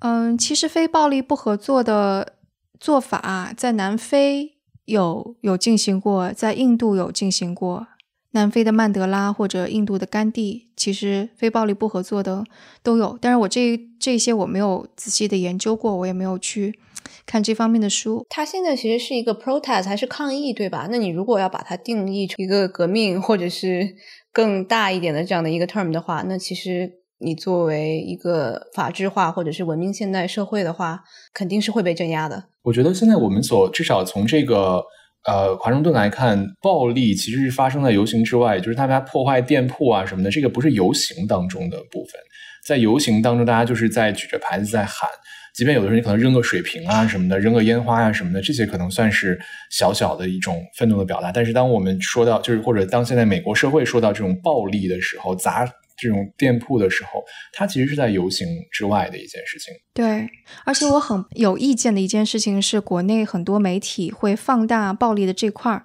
[0.00, 2.34] 嗯，其实非暴力不合作的
[2.78, 7.88] 做法在南非有有进行过，在印度有进行过。
[8.32, 12.44] 南非的曼德拉或者印度的甘地，其实非暴力不合作的
[12.82, 13.18] 都有。
[13.20, 16.78] 但是我这这些我没有仔细的研究过，我也没有去
[17.24, 18.26] 看这方面的书。
[18.28, 20.86] 它现在其实是一个 protest 还是抗议，对吧？
[20.90, 23.96] 那你如果要把它定义成一个革命，或者是
[24.38, 31.00] 更大一点的这样的一个 term 的话，那其实你作为一个法制化或者是文明现代社会的话，
[31.34, 32.44] 肯定是会被镇压的。
[32.62, 34.80] 我觉得现在我们所至少从这个
[35.26, 42.20] 呃华盛顿来看，暴力其实是发生在游行之外，就是大家破坏店铺啊什么的，这个不是游行当中的部分。
[42.68, 45.08] 在游行当中，大家就是在举着牌子在喊。
[45.54, 49.40] 即便有的时候你可能扔个水瓶啊什么的，扔个烟花呀什么的，这些可能算是
[49.70, 51.32] 小小的一种愤怒的表达。
[51.32, 55.66] 但是当我们说到，就是或者当现在美国社会说到这种暴力的时候，砸
[55.96, 59.72] 这种店铺的时候，它其实是在游行之外的一件事情。
[59.94, 60.28] 对，
[60.64, 65.84] 而且我很有意见的一件事情是，国内很多媒体会放大暴力的这块儿。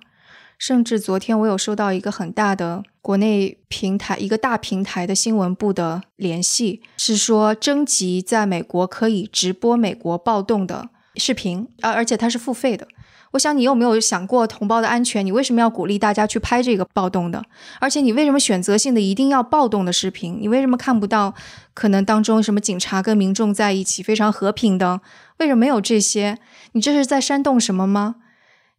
[0.58, 12.88] 甚至昨天我有收到一个很大的国内平台，一个大平台的新闻部的联系，是说征集在美国可以直播美国暴动的视频，而而且它是付费的。
[13.32, 15.26] 我想你有没有想过同胞的安全？
[15.26, 17.44] 你为什么要鼓励大家去拍这个暴动的？
[17.80, 20.38] 而且你为什么选择性的一定要暴动的视频？
[20.40, 21.34] 你为什么看不到
[21.74, 25.02] 可能当中什么警察跟民众在一起非常和平的？
[25.40, 26.38] 为什么没有这些？
[26.74, 28.18] 你这是在煽动什么吗？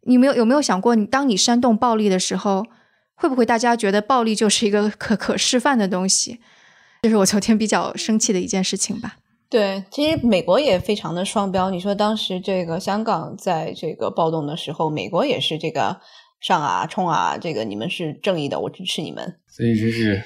[0.06, 2.64] 你没有有没有想过，你当你煽动暴力的时候，
[3.14, 6.40] 会不会大家觉得暴力就是一个可可示范的东西？
[7.02, 9.16] 这是我昨天比较生气的一件事情吧。
[9.50, 11.70] 对，其实美国也非常的双标。
[11.70, 16.00] 你说当时这个香港在这个暴动的时候，美国也是这个
[16.44, 19.36] 上啊冲啊，这个你们是正义的，我支持你们。
[19.48, 20.22] 所以这是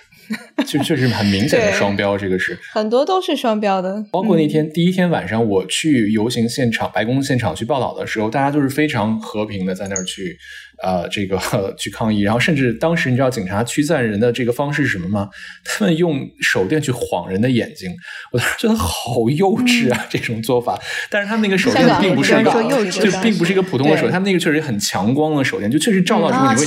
[0.67, 4.05] 就确实很明显的双标，这个是很多都是双标的。
[4.11, 10.37] 包括那天第一天晚上我去游行现场、白宫现场去报道的时候，大家都是非常和平的在那儿去。
[10.83, 11.39] 呃，这个
[11.77, 15.29] 去抗议，然后甚至当时你知道警察驱散人的这个方式是什么吗？
[15.65, 17.91] 他们用手电去晃人的眼睛，
[18.33, 20.79] 我当时觉得好幼稚啊，这种做法。
[21.11, 22.53] 但是他们那个手电并不是一个，
[22.91, 26.65] 就并不是一个普通的手电，他们那个确实很强光的手电，就确实照到之后你会，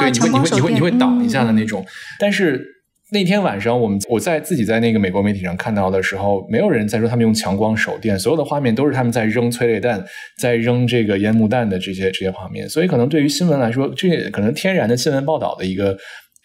[0.00, 1.84] 对，你会你会你会你会挡一下的那种，
[2.18, 2.81] 但是。
[3.12, 10.02] 那天晚上，我们我在自己在那个美国媒体上看到的时候，没有人在说他们用强光手电，所有的画面都是他们在扔催泪弹、
[10.40, 12.66] 在扔这个烟幕弹的这些这些画面。
[12.66, 15.94] 所以，可能对于新闻来说，这可能天然的新闻报道的一个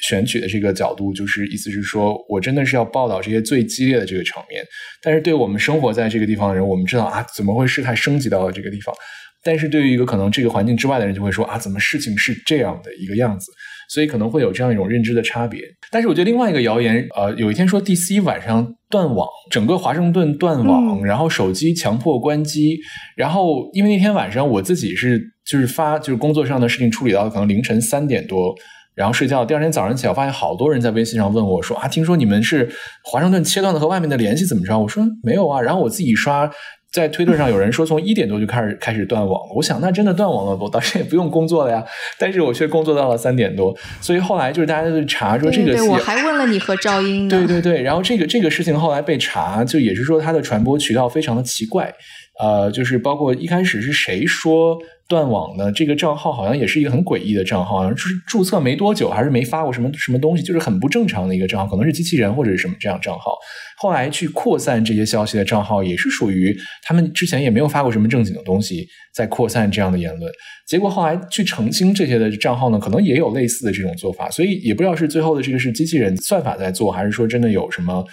[0.10, 4.62] 选取的这个角度，就是意思是说我真的是要报道这些最激烈的这个场面。
[5.02, 8.94] 但是，对我们生活在这个地方的人，我们知道啊，怎么会事态升级到了这个地方？
[9.42, 13.50] 但是对于一个可能这个环境之外的人，就会说啊，怎么事情是这样的一个样子？
[13.90, 15.62] 所以可能会有这样一种认知的差别，
[15.92, 22.78] 但是我觉得另外一个谣言，呃，有一天说 DC 晚上断网，整个华盛顿断网，然后手机强迫关机，
[23.16, 28.54] 然后因为那天晚上我自己是就是发就是工作上的事情处理到可能凌晨三点多，
[28.94, 32.70] 然后睡觉，第二天早上起来我发现好多人在微信上问我说啊，听说你们是
[33.04, 34.78] 华盛顿切断了和外面的联系怎么着？
[34.78, 36.52] 我说没有啊，然后我自己刷。
[36.98, 41.86] 在推特上有人说从一点多就开始开始断网，我想那真的断网了，我当时也不用工作了呀，
[42.18, 43.72] 但是我却工作到了三点多，
[44.02, 51.94] 所以后来就是大家就查说这个，对我还问了你和赵英呢，对对对，然后这个这个事情后来被查，就也是说它的传播渠道非常的奇怪。
[52.40, 54.78] 呃，就是包括一开始是谁说
[55.08, 55.72] 断网的？
[55.72, 63.36] 这个账号好像也是一个很诡异的账号，好像是注册没多久，还是没发过什么什么东西，就是很不正常的一个账号，可能是机器人或者是什么这样账号。
[63.78, 70.32] 后来去扩散这些消息的账号，也是属于他们之前也没有发过什么正经的东西，在扩散这样的言论。
[70.68, 78.04] 结果后来去澄清这些的账号呢，可能也有类似的这种做法，所以也不知道是最后的这个是机器人算法在做，还是说真的有什么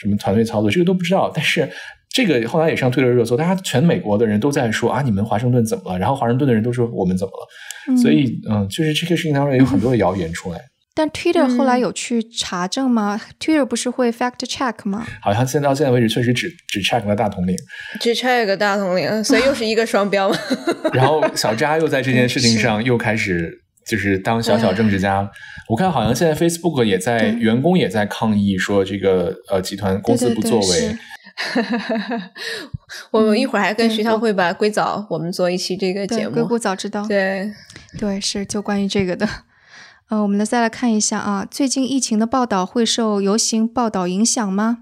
[0.00, 1.30] 什么团队操作，这个都不知道。
[1.34, 1.68] 但是。
[2.10, 5.98] 这个后来也上推了热搜，大家全美国的人都在说啊，你们华盛顿怎么了？
[5.98, 7.96] 然后华盛顿的人都说我们怎么了？
[7.96, 10.60] 所以，嗯，就是这个事情当中有很多的谣言出来。
[10.94, 15.06] 但 Twitter 后来有去查证吗？Twitter 不是会 fact check 吗？
[15.22, 17.54] 好像现到现在为止确实只只 check 了大统领，
[18.00, 20.36] 只 check 大统领，所以又是一个双标嘛。
[20.92, 25.28] 然后小扎又在这件事情上 又开始就是当小小政治家。
[25.68, 30.98] 我看好像现在 Facebook 也在员工也在抗议说这个呃集团公司不作为。
[33.12, 36.34] 我们一会儿还跟徐涛会把硅藻，我们做一期这个节目。
[36.34, 37.52] 硅谷早知道，对
[37.96, 39.28] 对是就关于这个的。
[40.08, 44.78] 呃，我们来再来看一下啊，最近疫情的报道会受游行报道影响吗？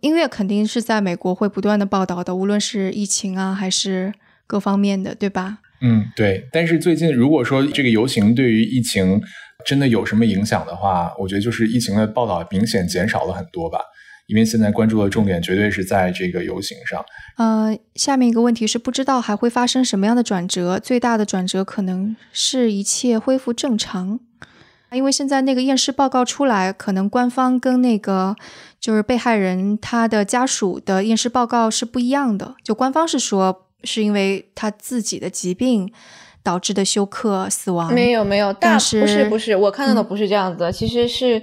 [0.00, 4.14] 音乐肯定是在美国会不断的报道的，无论是疫情啊还是
[4.46, 5.58] 各方面的，对吧？
[5.82, 6.48] 嗯，对。
[6.52, 9.20] 但是最近如果说这个游行对于疫情
[9.66, 13.80] 真的有什么影响的话，我觉得就是疫情的报道明显减少了很多吧。
[14.28, 17.04] 因为现在关注的重点绝对是在这个游行上。
[17.36, 20.78] 呃，下面一个问题是，不知道还会发生什么样的转折？
[20.78, 24.20] 最大的转折可能是一切恢复正常。
[24.92, 28.36] 因为现在那个验尸报告出来，可能官方跟那个
[28.78, 32.54] 就是被害人他的家属的验尸报告是不一样的。
[32.62, 35.92] 就官方是说是因为他自己的疾病
[36.42, 37.92] 导致的休克死亡。
[37.92, 41.42] 没有没有，但是不是不是，我看到的不是这样子的，其实是。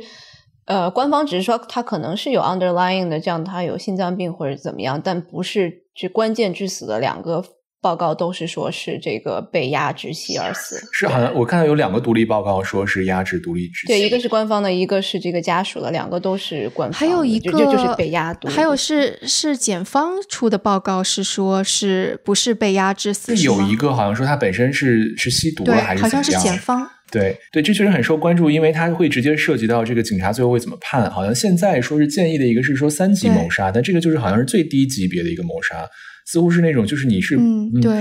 [0.65, 7.43] 呃，官方只是说他可能是有 underlying 的，这样他有心脏病或者怎么样，但不是是关键致死的两个。
[7.81, 23.33] 报告都是说是这个被压窒息而死，是好像我看到有两个独立报告说是压制独立窒息，对，一个是官方的，一个是这个家属的，两个都是官方，还有一个就是被压毒，还有是是检方出的报告是说是不是被压制死？
[23.37, 31.09] 有一个好像说他本身是是吸毒了还是好像是检方，对对，这确实很受关注，因为他会直接涉及到这个警察最后会怎么判。
[31.09, 35.87] 好像现在说是建议的一个是说三级谋杀，但这个就是好像是最低级别的一个谋杀。
[36.31, 37.35] 似乎是那种，就是你是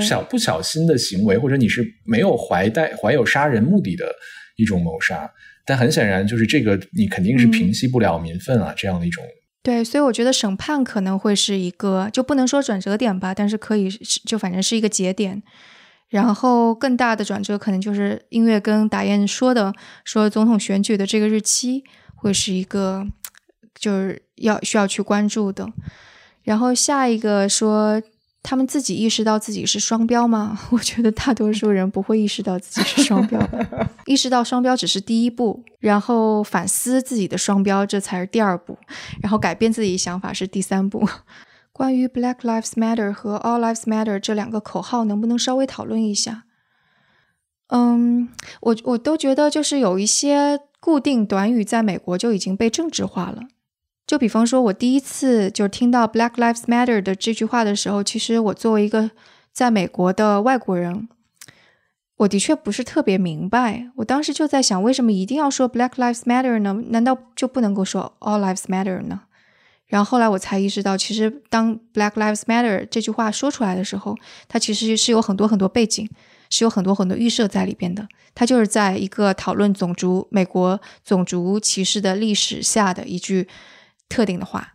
[0.03, 4.05] 小不小心的行为，或者你是没有怀带怀有杀人目的的
[4.59, 5.27] 一种谋杀。
[5.65, 9.25] 但很显然，就是这个你肯定是平息不了民愤啊，这样的一种。
[9.63, 13.89] 对，所以我觉得审判可能会是一个，就不能说转折点吧，但是可以
[14.27, 15.43] 就反正是一个节点。
[16.11, 19.73] 然后更大的转折可能就是音乐跟达燕说的，
[20.05, 21.83] 说总统选举的这个日期
[22.15, 23.07] 会是一个，
[23.75, 25.67] 就是要需要去关注的。
[26.43, 28.03] 然后下一个说。
[28.43, 30.59] 他们自己意识到自己是双标吗？
[30.71, 33.41] 我觉得大多数人不会意识到自己是双标，
[34.07, 38.79] 意识到双标只是第一步，然后反思自己的双标这才是第二步，
[39.21, 41.07] 然后改变自己想法是第三步。
[41.73, 46.45] 关于 Black Lives Matter 和 All Lives Matter 这两个口号，能不能稍微讨论一下？
[47.69, 48.31] 嗯，
[48.63, 53.43] 我我都觉得就是有一些固定短语在美国就已经被政治化了。
[54.09, 59.11] 就比方说，我第一次就听到 Black Lives Matter 的这句话的时候，其实我作为一个
[59.53, 61.07] 在美国的外国人，
[62.17, 63.91] 我的确不是特别明白。
[63.97, 66.73] 我当时就在想，为什么一定要说 Black Lives Matter 呢？
[66.89, 69.21] 难道就不能够说 All Lives Matter 呢？
[69.89, 74.17] 然后后来我才意识到，其实当 Black Lives Matter 这句话说出来的时候，
[74.49, 76.09] 它其实是有很多很多背景。
[76.51, 83.47] 是有很多很多预设在里边的，它就是在一个讨论种族、美国种族歧视的历史下的一句
[84.09, 84.75] 特定的话。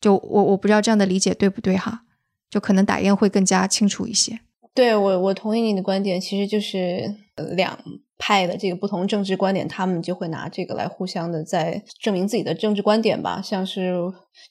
[0.00, 2.02] 就我我不知道这样的理解对不对哈？
[2.48, 4.40] 就可能打印会更加清楚一些。
[4.74, 7.14] 对我我同意你的观点，其实就是
[7.56, 7.78] 两
[8.16, 13.42] 派的这个不同政治观点，他们就会拿这个来互相的在证明自己的政治观点吧。
[13.42, 13.94] 像是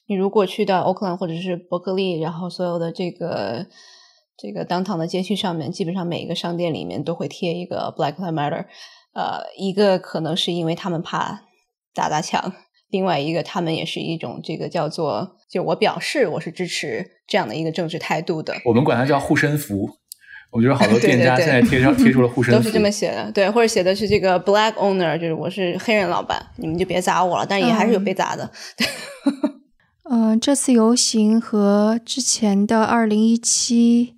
[0.06, 3.66] 你如果去到奥克兰或者是伯克利，然后所有的这个。
[4.42, 8.64] 这个当堂的街区上面，基本上每一个商店里面都会贴一个 Black Lives Matter，
[9.12, 11.42] 呃，一个可能是因为他们怕
[11.92, 12.50] 打砸抢，
[12.90, 18.54] 另外一个他们也是一种这个叫做就我表示我是支持这样的一个政治态度的。
[18.64, 19.88] 我们管它叫护身符。
[20.52, 28.50] 我觉得好多店家现在贴上 贴出了护身符，都是这么写的，对，或者写的是这个 Black Owner，就是我是黑人老板，你们就别砸我了，但是也还是有被砸的。
[30.10, 34.14] 嗯，这次游行和之前的二零一七。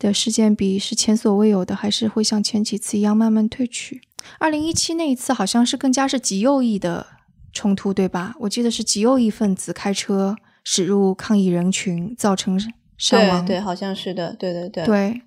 [0.00, 4.00] 的事件比是前所未有的，还是会像前几次一样慢慢退去？
[4.38, 7.06] 二零一七那一次好像是更加是极右翼的
[7.52, 8.34] 冲突，对吧？
[8.40, 12.60] 我记得是极右翼分子开车驶入抗议人群，造成
[12.96, 13.44] 伤亡。
[13.44, 14.84] 对，好像是的，对对对。
[14.84, 15.22] 对，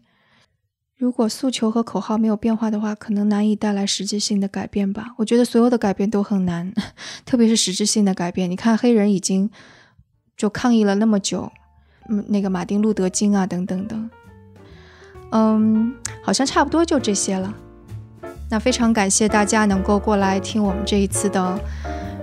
[0.95, 5.13] 如果诉求和口号没有变化的话，可能难以带来实质性的改变吧。
[5.17, 6.73] 我觉得所有的改变都很难，
[7.25, 8.49] 特别是实质性的改变。
[8.49, 9.49] 你看，黑人已经
[10.37, 11.51] 就抗议了那么久，
[12.09, 14.09] 嗯，那个马丁路德金啊，等等等。
[15.31, 17.53] 嗯，好像差不多就这些了。
[18.53, 21.59] 那非常感谢大家能够过来听我们这一次的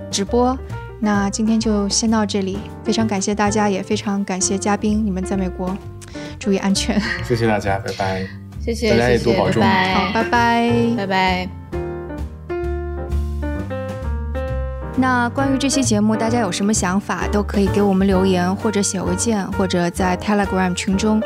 [0.09, 0.57] 直播。
[1.01, 5.75] 那今天就先到这里，非常感谢大家，也非常感谢嘉宾，你们在美国
[6.39, 6.97] 注意安全。
[7.27, 8.25] 谢谢大家，拜拜。
[8.61, 9.61] 谢谢，大家也多保重。
[9.61, 11.49] 好，拜拜，拜拜。
[14.95, 21.21] 那关于这期节目，大家有什么想法，都可以给我们留言，或者写邮件，或者在 Telegram 群中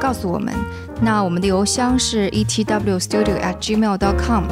[0.00, 0.54] 告诉我们。
[1.00, 4.44] 那我们的邮箱是 etwstudio@gmail.com，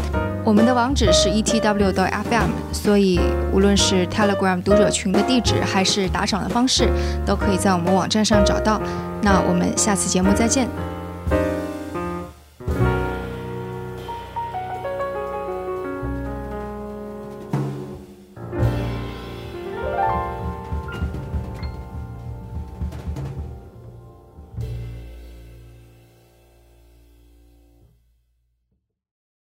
[0.45, 3.19] 我们的网址是 etw.fm，所以
[3.53, 6.89] 无论是 Telegram 读者群的地址，还是打赏的方式，
[7.25, 8.81] 都可以在我们网站上找到。
[9.23, 10.69] 那我们下次节目再见。